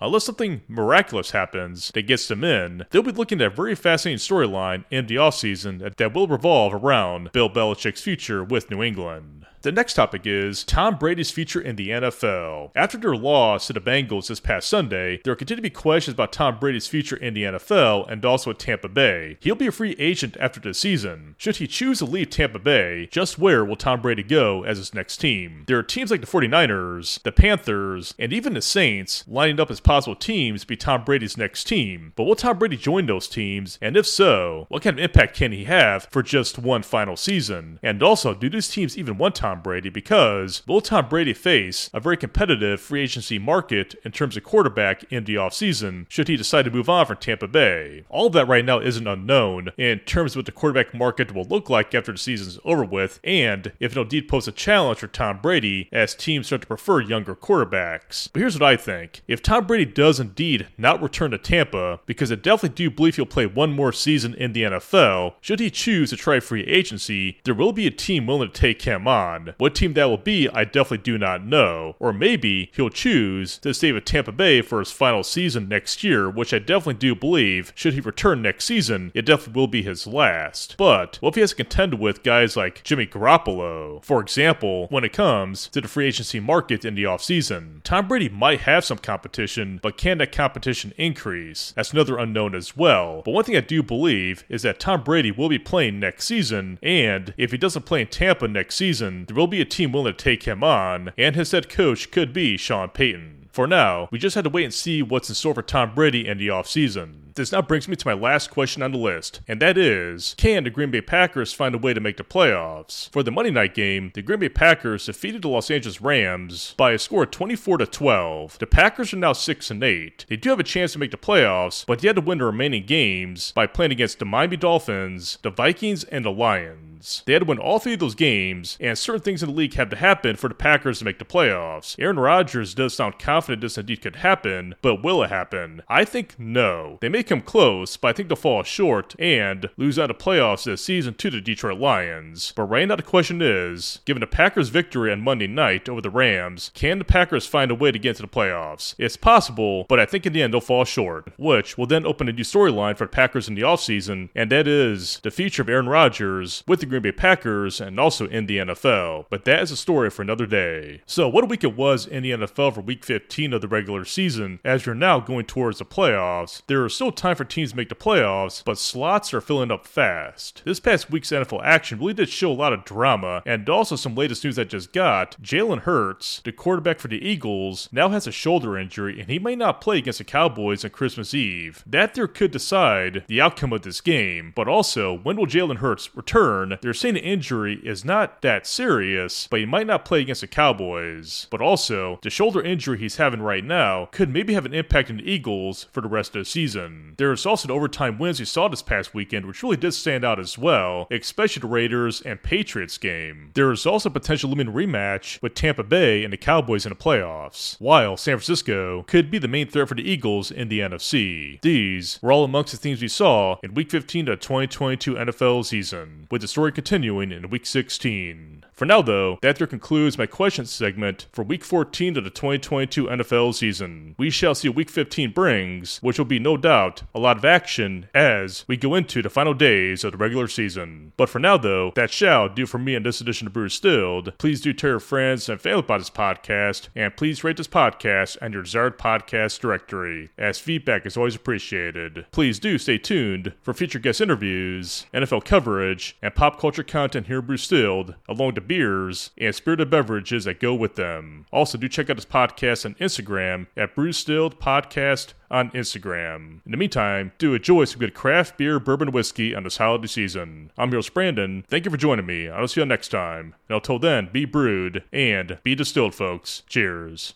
unless 0.00 0.24
something 0.24 0.62
miraculous 0.68 1.32
happens 1.32 1.90
that 1.94 2.02
gets 2.02 2.28
them 2.28 2.44
in, 2.44 2.86
they'll 2.90 3.02
be 3.02 3.12
looking 3.12 3.40
at 3.40 3.46
a 3.48 3.54
very 3.54 3.74
fascinating 3.74 4.18
storyline 4.18 4.84
in 4.90 5.06
the 5.06 5.16
offseason 5.16 5.96
that 5.96 6.14
will 6.14 6.26
revolve 6.28 6.72
around 6.74 7.32
Bill 7.32 7.50
Belichick's 7.50 8.02
future 8.02 8.44
with 8.44 8.70
New 8.70 8.82
England. 8.82 9.46
The 9.64 9.72
next 9.72 9.94
topic 9.94 10.26
is 10.26 10.62
Tom 10.62 10.96
Brady's 10.96 11.30
future 11.30 11.58
in 11.58 11.76
the 11.76 11.88
NFL. 11.88 12.72
After 12.74 12.98
their 12.98 13.16
loss 13.16 13.66
to 13.66 13.72
the 13.72 13.80
Bengals 13.80 14.26
this 14.26 14.38
past 14.38 14.68
Sunday, 14.68 15.22
there 15.24 15.34
continue 15.34 15.56
to 15.56 15.62
be 15.62 15.70
questions 15.70 16.12
about 16.12 16.34
Tom 16.34 16.58
Brady's 16.58 16.86
future 16.86 17.16
in 17.16 17.32
the 17.32 17.44
NFL 17.44 18.06
and 18.12 18.22
also 18.26 18.50
at 18.50 18.58
Tampa 18.58 18.90
Bay. 18.90 19.38
He'll 19.40 19.54
be 19.54 19.68
a 19.68 19.72
free 19.72 19.96
agent 19.98 20.36
after 20.38 20.60
the 20.60 20.74
season. 20.74 21.34
Should 21.38 21.56
he 21.56 21.66
choose 21.66 22.00
to 22.00 22.04
leave 22.04 22.28
Tampa 22.28 22.58
Bay, 22.58 23.08
just 23.10 23.38
where 23.38 23.64
will 23.64 23.74
Tom 23.74 24.02
Brady 24.02 24.22
go 24.22 24.64
as 24.64 24.76
his 24.76 24.92
next 24.92 25.16
team? 25.16 25.64
There 25.66 25.78
are 25.78 25.82
teams 25.82 26.10
like 26.10 26.20
the 26.20 26.26
49ers, 26.26 27.22
the 27.22 27.32
Panthers, 27.32 28.14
and 28.18 28.34
even 28.34 28.52
the 28.52 28.60
Saints 28.60 29.24
lining 29.26 29.58
up 29.58 29.70
as 29.70 29.80
possible 29.80 30.14
teams 30.14 30.60
to 30.60 30.66
be 30.66 30.76
Tom 30.76 31.04
Brady's 31.04 31.38
next 31.38 31.64
team. 31.64 32.12
But 32.16 32.24
will 32.24 32.36
Tom 32.36 32.58
Brady 32.58 32.76
join 32.76 33.06
those 33.06 33.28
teams? 33.28 33.78
And 33.80 33.96
if 33.96 34.06
so, 34.06 34.66
what 34.68 34.82
kind 34.82 34.98
of 34.98 35.02
impact 35.02 35.34
can 35.34 35.52
he 35.52 35.64
have 35.64 36.06
for 36.10 36.22
just 36.22 36.58
one 36.58 36.82
final 36.82 37.16
season? 37.16 37.78
And 37.82 38.02
also, 38.02 38.34
do 38.34 38.50
these 38.50 38.68
teams 38.68 38.98
even 38.98 39.16
want 39.16 39.36
Tom 39.36 39.53
Tom 39.54 39.62
Brady 39.62 39.88
because 39.88 40.66
will 40.66 40.80
Tom 40.80 41.08
Brady 41.08 41.32
face 41.32 41.88
a 41.94 42.00
very 42.00 42.16
competitive 42.16 42.80
free 42.80 43.02
agency 43.02 43.38
market 43.38 43.94
in 44.04 44.10
terms 44.10 44.36
of 44.36 44.42
quarterback 44.42 45.04
in 45.12 45.24
the 45.24 45.36
offseason 45.36 46.06
should 46.08 46.26
he 46.26 46.36
decide 46.36 46.64
to 46.64 46.72
move 46.72 46.88
on 46.88 47.06
from 47.06 47.18
Tampa 47.18 47.46
Bay? 47.46 48.02
All 48.08 48.30
that 48.30 48.48
right 48.48 48.64
now 48.64 48.80
isn't 48.80 49.06
unknown 49.06 49.70
in 49.78 50.00
terms 50.00 50.32
of 50.32 50.38
what 50.38 50.46
the 50.46 50.52
quarterback 50.52 50.92
market 50.92 51.32
will 51.32 51.44
look 51.44 51.70
like 51.70 51.94
after 51.94 52.10
the 52.10 52.18
season's 52.18 52.58
over 52.64 52.84
with, 52.84 53.20
and 53.22 53.70
if 53.78 53.92
it'll 53.92 54.02
indeed 54.02 54.26
pose 54.26 54.48
a 54.48 54.52
challenge 54.52 54.98
for 54.98 55.06
Tom 55.06 55.38
Brady 55.40 55.88
as 55.92 56.16
teams 56.16 56.48
start 56.48 56.62
to 56.62 56.66
prefer 56.66 57.00
younger 57.00 57.36
quarterbacks. 57.36 58.28
But 58.32 58.40
here's 58.40 58.58
what 58.58 58.68
I 58.68 58.76
think. 58.76 59.22
If 59.28 59.40
Tom 59.40 59.68
Brady 59.68 59.84
does 59.84 60.18
indeed 60.18 60.66
not 60.76 61.00
return 61.00 61.30
to 61.30 61.38
Tampa, 61.38 62.00
because 62.06 62.32
I 62.32 62.34
definitely 62.34 62.74
do 62.74 62.90
believe 62.90 63.14
he'll 63.14 63.26
play 63.26 63.46
one 63.46 63.72
more 63.72 63.92
season 63.92 64.34
in 64.34 64.52
the 64.52 64.64
NFL, 64.64 65.34
should 65.40 65.60
he 65.60 65.70
choose 65.70 66.10
to 66.10 66.16
try 66.16 66.40
free 66.40 66.64
agency, 66.64 67.38
there 67.44 67.54
will 67.54 67.72
be 67.72 67.86
a 67.86 67.92
team 67.92 68.26
willing 68.26 68.50
to 68.50 68.60
take 68.60 68.82
him 68.82 69.06
on. 69.06 69.43
What 69.58 69.74
team 69.74 69.94
that 69.94 70.06
will 70.06 70.16
be, 70.16 70.48
I 70.48 70.64
definitely 70.64 70.98
do 70.98 71.18
not 71.18 71.44
know. 71.44 71.96
Or 71.98 72.12
maybe 72.12 72.70
he'll 72.74 72.90
choose 72.90 73.58
to 73.58 73.74
stay 73.74 73.92
with 73.92 74.04
Tampa 74.04 74.32
Bay 74.32 74.62
for 74.62 74.78
his 74.78 74.92
final 74.92 75.22
season 75.22 75.68
next 75.68 76.02
year, 76.04 76.30
which 76.30 76.52
I 76.54 76.58
definitely 76.58 76.94
do 76.94 77.14
believe, 77.14 77.72
should 77.74 77.94
he 77.94 78.00
return 78.00 78.42
next 78.42 78.64
season, 78.64 79.10
it 79.14 79.26
definitely 79.26 79.60
will 79.60 79.66
be 79.66 79.82
his 79.82 80.06
last. 80.06 80.76
But 80.78 81.18
what 81.20 81.30
if 81.30 81.34
he 81.36 81.40
has 81.40 81.50
to 81.50 81.56
contend 81.56 81.98
with 81.98 82.22
guys 82.22 82.56
like 82.56 82.82
Jimmy 82.84 83.06
Garoppolo? 83.06 84.04
For 84.04 84.20
example, 84.20 84.86
when 84.88 85.04
it 85.04 85.12
comes 85.12 85.68
to 85.68 85.80
the 85.80 85.88
free 85.88 86.06
agency 86.06 86.40
market 86.40 86.84
in 86.84 86.94
the 86.94 87.04
offseason, 87.04 87.82
Tom 87.82 88.08
Brady 88.08 88.28
might 88.28 88.60
have 88.60 88.84
some 88.84 88.98
competition, 88.98 89.80
but 89.82 89.96
can 89.96 90.18
that 90.18 90.32
competition 90.32 90.92
increase? 90.96 91.72
That's 91.76 91.92
another 91.92 92.18
unknown 92.18 92.54
as 92.54 92.76
well. 92.76 93.22
But 93.24 93.32
one 93.32 93.44
thing 93.44 93.56
I 93.56 93.60
do 93.60 93.82
believe 93.82 94.44
is 94.48 94.62
that 94.62 94.80
Tom 94.80 95.02
Brady 95.02 95.30
will 95.30 95.48
be 95.48 95.58
playing 95.58 96.00
next 96.00 96.26
season, 96.26 96.78
and 96.82 97.34
if 97.36 97.50
he 97.50 97.58
doesn't 97.58 97.86
play 97.86 98.00
in 98.00 98.08
Tampa 98.08 98.48
next 98.48 98.76
season, 98.76 99.24
there 99.34 99.40
will 99.40 99.48
be 99.48 99.60
a 99.60 99.64
team 99.64 99.90
willing 99.90 100.14
to 100.14 100.24
take 100.24 100.44
him 100.44 100.62
on, 100.62 101.12
and 101.18 101.34
his 101.34 101.50
head 101.50 101.68
coach 101.68 102.12
could 102.12 102.32
be 102.32 102.56
Sean 102.56 102.88
Payton. 102.88 103.48
For 103.50 103.66
now, 103.66 104.08
we 104.12 104.18
just 104.20 104.36
had 104.36 104.44
to 104.44 104.50
wait 104.50 104.62
and 104.62 104.72
see 104.72 105.02
what's 105.02 105.28
in 105.28 105.34
store 105.34 105.54
for 105.54 105.62
Tom 105.62 105.92
Brady 105.92 106.26
in 106.26 106.38
the 106.38 106.48
offseason. 106.48 107.34
This 107.34 107.50
now 107.50 107.60
brings 107.60 107.88
me 107.88 107.96
to 107.96 108.06
my 108.06 108.14
last 108.14 108.52
question 108.52 108.80
on 108.80 108.92
the 108.92 108.98
list, 108.98 109.40
and 109.48 109.60
that 109.60 109.76
is 109.76 110.36
Can 110.38 110.62
the 110.62 110.70
Green 110.70 110.92
Bay 110.92 111.00
Packers 111.00 111.52
find 111.52 111.74
a 111.74 111.78
way 111.78 111.92
to 111.92 112.00
make 112.00 112.16
the 112.16 112.22
playoffs? 112.22 113.10
For 113.10 113.24
the 113.24 113.32
Monday 113.32 113.50
night 113.50 113.74
game, 113.74 114.12
the 114.14 114.22
Green 114.22 114.38
Bay 114.38 114.48
Packers 114.48 115.06
defeated 115.06 115.42
the 115.42 115.48
Los 115.48 115.68
Angeles 115.68 116.00
Rams 116.00 116.74
by 116.76 116.92
a 116.92 116.98
score 116.98 117.24
of 117.24 117.32
24 117.32 117.78
to 117.78 117.86
12. 117.86 118.60
The 118.60 118.68
Packers 118.68 119.12
are 119.12 119.16
now 119.16 119.32
6 119.32 119.68
and 119.68 119.82
8. 119.82 120.26
They 120.28 120.36
do 120.36 120.50
have 120.50 120.60
a 120.60 120.64
chance 120.64 120.92
to 120.92 121.00
make 121.00 121.10
the 121.10 121.16
playoffs, 121.16 121.84
but 121.84 121.98
they 121.98 122.06
had 122.06 122.16
to 122.16 122.22
win 122.22 122.38
the 122.38 122.44
remaining 122.44 122.86
games 122.86 123.50
by 123.50 123.66
playing 123.66 123.90
against 123.90 124.20
the 124.20 124.24
Miami 124.24 124.56
Dolphins, 124.56 125.38
the 125.42 125.50
Vikings, 125.50 126.04
and 126.04 126.24
the 126.24 126.30
Lions. 126.30 126.93
They 127.26 127.34
had 127.34 127.40
to 127.40 127.46
win 127.46 127.58
all 127.58 127.78
three 127.78 127.94
of 127.94 128.00
those 128.00 128.14
games, 128.14 128.78
and 128.80 128.98
certain 128.98 129.22
things 129.22 129.42
in 129.42 129.50
the 129.50 129.54
league 129.54 129.74
have 129.74 129.90
to 129.90 129.96
happen 129.96 130.36
for 130.36 130.48
the 130.48 130.54
Packers 130.54 130.98
to 130.98 131.04
make 131.04 131.18
the 131.18 131.24
playoffs. 131.24 131.96
Aaron 131.98 132.18
Rodgers 132.18 132.74
does 132.74 132.94
sound 132.94 133.18
confident 133.18 133.60
this 133.60 133.78
indeed 133.78 134.02
could 134.02 134.16
happen, 134.16 134.74
but 134.82 135.02
will 135.02 135.22
it 135.22 135.30
happen? 135.30 135.82
I 135.88 136.04
think 136.04 136.34
no. 136.38 136.98
They 137.00 137.08
may 137.08 137.22
come 137.22 137.40
close, 137.40 137.96
but 137.96 138.08
I 138.08 138.12
think 138.12 138.28
they'll 138.28 138.36
fall 138.36 138.62
short 138.62 139.14
and 139.18 139.68
lose 139.76 139.98
out 139.98 140.10
of 140.10 140.18
the 140.18 140.24
playoffs 140.24 140.64
this 140.64 140.84
season 140.84 141.14
to 141.14 141.30
the 141.30 141.40
Detroit 141.40 141.78
Lions. 141.78 142.52
But 142.56 142.64
right 142.64 142.86
now 142.88 142.96
the 142.96 143.02
question 143.02 143.42
is, 143.42 144.00
given 144.04 144.20
the 144.20 144.26
Packers' 144.26 144.68
victory 144.68 145.12
on 145.12 145.20
Monday 145.20 145.46
night 145.46 145.88
over 145.88 146.00
the 146.00 146.10
Rams, 146.10 146.70
can 146.74 146.98
the 146.98 147.04
Packers 147.04 147.46
find 147.46 147.70
a 147.70 147.74
way 147.74 147.92
to 147.92 147.98
get 147.98 148.10
into 148.10 148.22
the 148.22 148.28
playoffs? 148.28 148.94
It's 148.98 149.16
possible, 149.16 149.86
but 149.88 150.00
I 150.00 150.06
think 150.06 150.26
in 150.26 150.32
the 150.32 150.42
end 150.42 150.54
they'll 150.54 150.60
fall 150.60 150.84
short, 150.84 151.32
which 151.36 151.76
will 151.76 151.86
then 151.86 152.06
open 152.06 152.28
a 152.28 152.32
new 152.32 152.42
storyline 152.42 152.96
for 152.96 153.04
the 153.04 153.10
Packers 153.10 153.48
in 153.48 153.54
the 153.54 153.62
offseason, 153.62 154.28
and 154.34 154.50
that 154.50 154.66
is 154.66 155.20
the 155.22 155.30
future 155.30 155.62
of 155.62 155.68
Aaron 155.68 155.88
Rodgers 155.88 156.62
with 156.66 156.80
the 156.80 156.86
Green 156.94 157.02
Bay 157.02 157.12
Packers 157.12 157.80
and 157.80 157.98
also 157.98 158.28
in 158.28 158.46
the 158.46 158.58
NFL. 158.58 159.26
But 159.28 159.44
that 159.46 159.62
is 159.62 159.72
a 159.72 159.76
story 159.76 160.10
for 160.10 160.22
another 160.22 160.46
day. 160.46 161.02
So, 161.06 161.28
what 161.28 161.42
a 161.42 161.46
week 161.48 161.64
it 161.64 161.76
was 161.76 162.06
in 162.06 162.22
the 162.22 162.30
NFL 162.30 162.74
for 162.74 162.82
week 162.82 163.04
15 163.04 163.52
of 163.52 163.60
the 163.60 163.66
regular 163.66 164.04
season, 164.04 164.60
as 164.64 164.86
you're 164.86 164.94
now 164.94 165.18
going 165.18 165.46
towards 165.46 165.80
the 165.80 165.84
playoffs. 165.84 166.62
There 166.68 166.86
is 166.86 166.94
still 166.94 167.10
time 167.10 167.34
for 167.34 167.44
teams 167.44 167.70
to 167.70 167.76
make 167.76 167.88
the 167.88 167.96
playoffs, 167.96 168.62
but 168.64 168.78
slots 168.78 169.34
are 169.34 169.40
filling 169.40 169.72
up 169.72 169.88
fast. 169.88 170.62
This 170.64 170.78
past 170.78 171.10
week's 171.10 171.30
NFL 171.30 171.64
action 171.64 171.98
really 171.98 172.14
did 172.14 172.28
show 172.28 172.52
a 172.52 172.54
lot 172.54 172.72
of 172.72 172.84
drama, 172.84 173.42
and 173.44 173.68
also 173.68 173.96
some 173.96 174.14
latest 174.14 174.44
news 174.44 174.56
I 174.56 174.62
just 174.62 174.92
got. 174.92 175.36
Jalen 175.42 175.80
Hurts, 175.80 176.42
the 176.44 176.52
quarterback 176.52 177.00
for 177.00 177.08
the 177.08 177.26
Eagles, 177.26 177.88
now 177.90 178.10
has 178.10 178.28
a 178.28 178.32
shoulder 178.32 178.78
injury, 178.78 179.18
and 179.18 179.28
he 179.28 179.40
may 179.40 179.56
not 179.56 179.80
play 179.80 179.98
against 179.98 180.18
the 180.18 180.24
Cowboys 180.24 180.84
on 180.84 180.92
Christmas 180.92 181.34
Eve. 181.34 181.82
That 181.86 182.14
there 182.14 182.28
could 182.28 182.52
decide 182.52 183.24
the 183.26 183.40
outcome 183.40 183.72
of 183.72 183.82
this 183.82 184.00
game, 184.00 184.52
but 184.54 184.68
also, 184.68 185.18
when 185.18 185.36
will 185.36 185.46
Jalen 185.46 185.78
Hurts 185.78 186.14
return? 186.14 186.73
They're 186.82 186.94
saying 186.94 187.14
the 187.14 187.24
injury 187.24 187.80
is 187.82 188.04
not 188.04 188.42
that 188.42 188.66
serious, 188.66 189.46
but 189.48 189.60
he 189.60 189.66
might 189.66 189.86
not 189.86 190.04
play 190.04 190.20
against 190.20 190.40
the 190.40 190.46
Cowboys. 190.46 191.46
But 191.50 191.60
also, 191.60 192.18
the 192.22 192.30
shoulder 192.30 192.62
injury 192.62 192.98
he's 192.98 193.16
having 193.16 193.42
right 193.42 193.64
now 193.64 194.08
could 194.12 194.28
maybe 194.30 194.54
have 194.54 194.66
an 194.66 194.74
impact 194.74 195.10
on 195.10 195.18
the 195.18 195.30
Eagles 195.30 195.86
for 195.92 196.00
the 196.00 196.08
rest 196.08 196.34
of 196.34 196.40
the 196.40 196.44
season. 196.44 197.14
There's 197.16 197.46
also 197.46 197.68
the 197.68 197.74
overtime 197.74 198.18
wins 198.18 198.40
we 198.40 198.46
saw 198.46 198.68
this 198.68 198.82
past 198.82 199.14
weekend, 199.14 199.46
which 199.46 199.62
really 199.62 199.76
did 199.76 199.92
stand 199.92 200.24
out 200.24 200.38
as 200.38 200.58
well, 200.58 201.06
especially 201.10 201.60
the 201.60 201.66
Raiders 201.66 202.20
and 202.20 202.42
Patriots 202.42 202.98
game. 202.98 203.50
There 203.54 203.72
is 203.72 203.86
also 203.86 204.08
a 204.08 204.12
potential 204.12 204.50
looming 204.50 204.74
rematch 204.74 205.40
with 205.42 205.54
Tampa 205.54 205.82
Bay 205.82 206.24
and 206.24 206.32
the 206.32 206.36
Cowboys 206.36 206.86
in 206.86 206.90
the 206.90 206.96
playoffs, 206.96 207.80
while 207.80 208.16
San 208.16 208.36
Francisco 208.36 209.02
could 209.04 209.30
be 209.30 209.38
the 209.38 209.48
main 209.48 209.68
threat 209.68 209.88
for 209.88 209.94
the 209.94 210.08
Eagles 210.08 210.50
in 210.50 210.68
the 210.68 210.80
NFC. 210.80 211.60
These 211.62 212.18
were 212.22 212.32
all 212.32 212.44
amongst 212.44 212.72
the 212.72 212.78
things 212.78 213.00
we 213.00 213.08
saw 213.08 213.56
in 213.62 213.74
Week 213.74 213.90
15 213.90 214.28
of 214.28 214.38
the 214.38 214.44
2022 214.44 215.14
NFL 215.14 215.64
season, 215.64 216.26
with 216.30 216.42
the 216.42 216.48
story 216.48 216.63
continuing 216.70 217.32
in 217.32 217.50
Week 217.50 217.66
16. 217.66 218.64
For 218.74 218.86
now, 218.86 219.02
though, 219.02 219.38
that 219.40 219.56
there 219.56 219.68
concludes 219.68 220.18
my 220.18 220.26
questions 220.26 220.68
segment 220.68 221.28
for 221.30 221.44
Week 221.44 221.62
14 221.62 222.16
of 222.16 222.24
the 222.24 222.30
2022 222.30 223.06
NFL 223.06 223.54
season. 223.54 224.16
We 224.18 224.30
shall 224.30 224.56
see 224.56 224.68
what 224.68 224.76
Week 224.76 224.90
15 224.90 225.30
brings, 225.30 225.98
which 225.98 226.18
will 226.18 226.24
be 226.24 226.40
no 226.40 226.56
doubt 226.56 227.04
a 227.14 227.20
lot 227.20 227.36
of 227.36 227.44
action 227.44 228.08
as 228.12 228.64
we 228.66 228.76
go 228.76 228.96
into 228.96 229.22
the 229.22 229.30
final 229.30 229.54
days 229.54 230.02
of 230.02 230.10
the 230.10 230.18
regular 230.18 230.48
season. 230.48 231.12
But 231.16 231.28
for 231.28 231.38
now, 231.38 231.56
though, 231.56 231.92
that 231.94 232.10
shall 232.10 232.48
do 232.48 232.66
for 232.66 232.78
me 232.78 232.96
in 232.96 233.04
this 233.04 233.20
edition 233.20 233.46
of 233.46 233.52
Brews 233.52 233.74
Distilled. 233.74 234.36
Please 234.38 234.60
do 234.60 234.72
tell 234.72 234.90
your 234.90 234.98
friends 234.98 235.48
and 235.48 235.60
family 235.60 235.78
about 235.78 235.98
this 235.98 236.10
podcast, 236.10 236.88
and 236.96 237.16
please 237.16 237.44
rate 237.44 237.56
this 237.58 237.68
podcast 237.68 238.38
on 238.42 238.52
your 238.52 238.62
desired 238.62 238.98
podcast 238.98 239.60
directory, 239.60 240.30
as 240.36 240.58
feedback 240.58 241.06
is 241.06 241.16
always 241.16 241.36
appreciated. 241.36 242.26
Please 242.32 242.58
do 242.58 242.76
stay 242.78 242.98
tuned 242.98 243.52
for 243.62 243.72
future 243.72 244.00
guest 244.00 244.20
interviews, 244.20 245.06
NFL 245.14 245.44
coverage, 245.44 246.16
and 246.20 246.34
pop 246.34 246.58
culture 246.58 246.82
content 246.82 247.28
here 247.28 247.38
at 247.38 247.46
Brews 247.46 247.60
Distilled, 247.62 248.16
along 248.28 248.54
with 248.64 248.68
beers 248.68 249.30
and 249.38 249.54
spirited 249.54 249.90
beverages 249.90 250.44
that 250.44 250.60
go 250.60 250.74
with 250.74 250.96
them. 250.96 251.46
Also, 251.52 251.78
do 251.78 251.88
check 251.88 252.08
out 252.10 252.16
his 252.16 252.24
podcast 252.26 252.84
on 252.84 252.94
Instagram 252.94 253.66
at 253.76 253.94
Brews 253.94 254.16
Distilled 254.16 254.58
Podcast 254.58 255.34
on 255.50 255.70
Instagram. 255.72 256.60
In 256.64 256.70
the 256.70 256.76
meantime, 256.76 257.32
do 257.38 257.54
enjoy 257.54 257.84
some 257.84 258.00
good 258.00 258.14
craft 258.14 258.56
beer, 258.56 258.80
bourbon, 258.80 259.12
whiskey 259.12 259.54
on 259.54 259.64
this 259.64 259.76
holiday 259.76 260.06
season. 260.06 260.70
I'm 260.78 260.90
your 260.90 260.98
host, 260.98 261.14
Brandon. 261.14 261.64
Thank 261.68 261.84
you 261.84 261.90
for 261.90 261.96
joining 261.96 262.26
me. 262.26 262.48
I'll 262.48 262.68
see 262.68 262.80
you 262.80 262.86
next 262.86 263.08
time. 263.08 263.54
And 263.68 263.76
until 263.76 263.98
then, 263.98 264.30
be 264.32 264.44
brewed 264.44 265.04
and 265.12 265.58
be 265.62 265.74
distilled, 265.74 266.14
folks. 266.14 266.62
Cheers. 266.66 267.34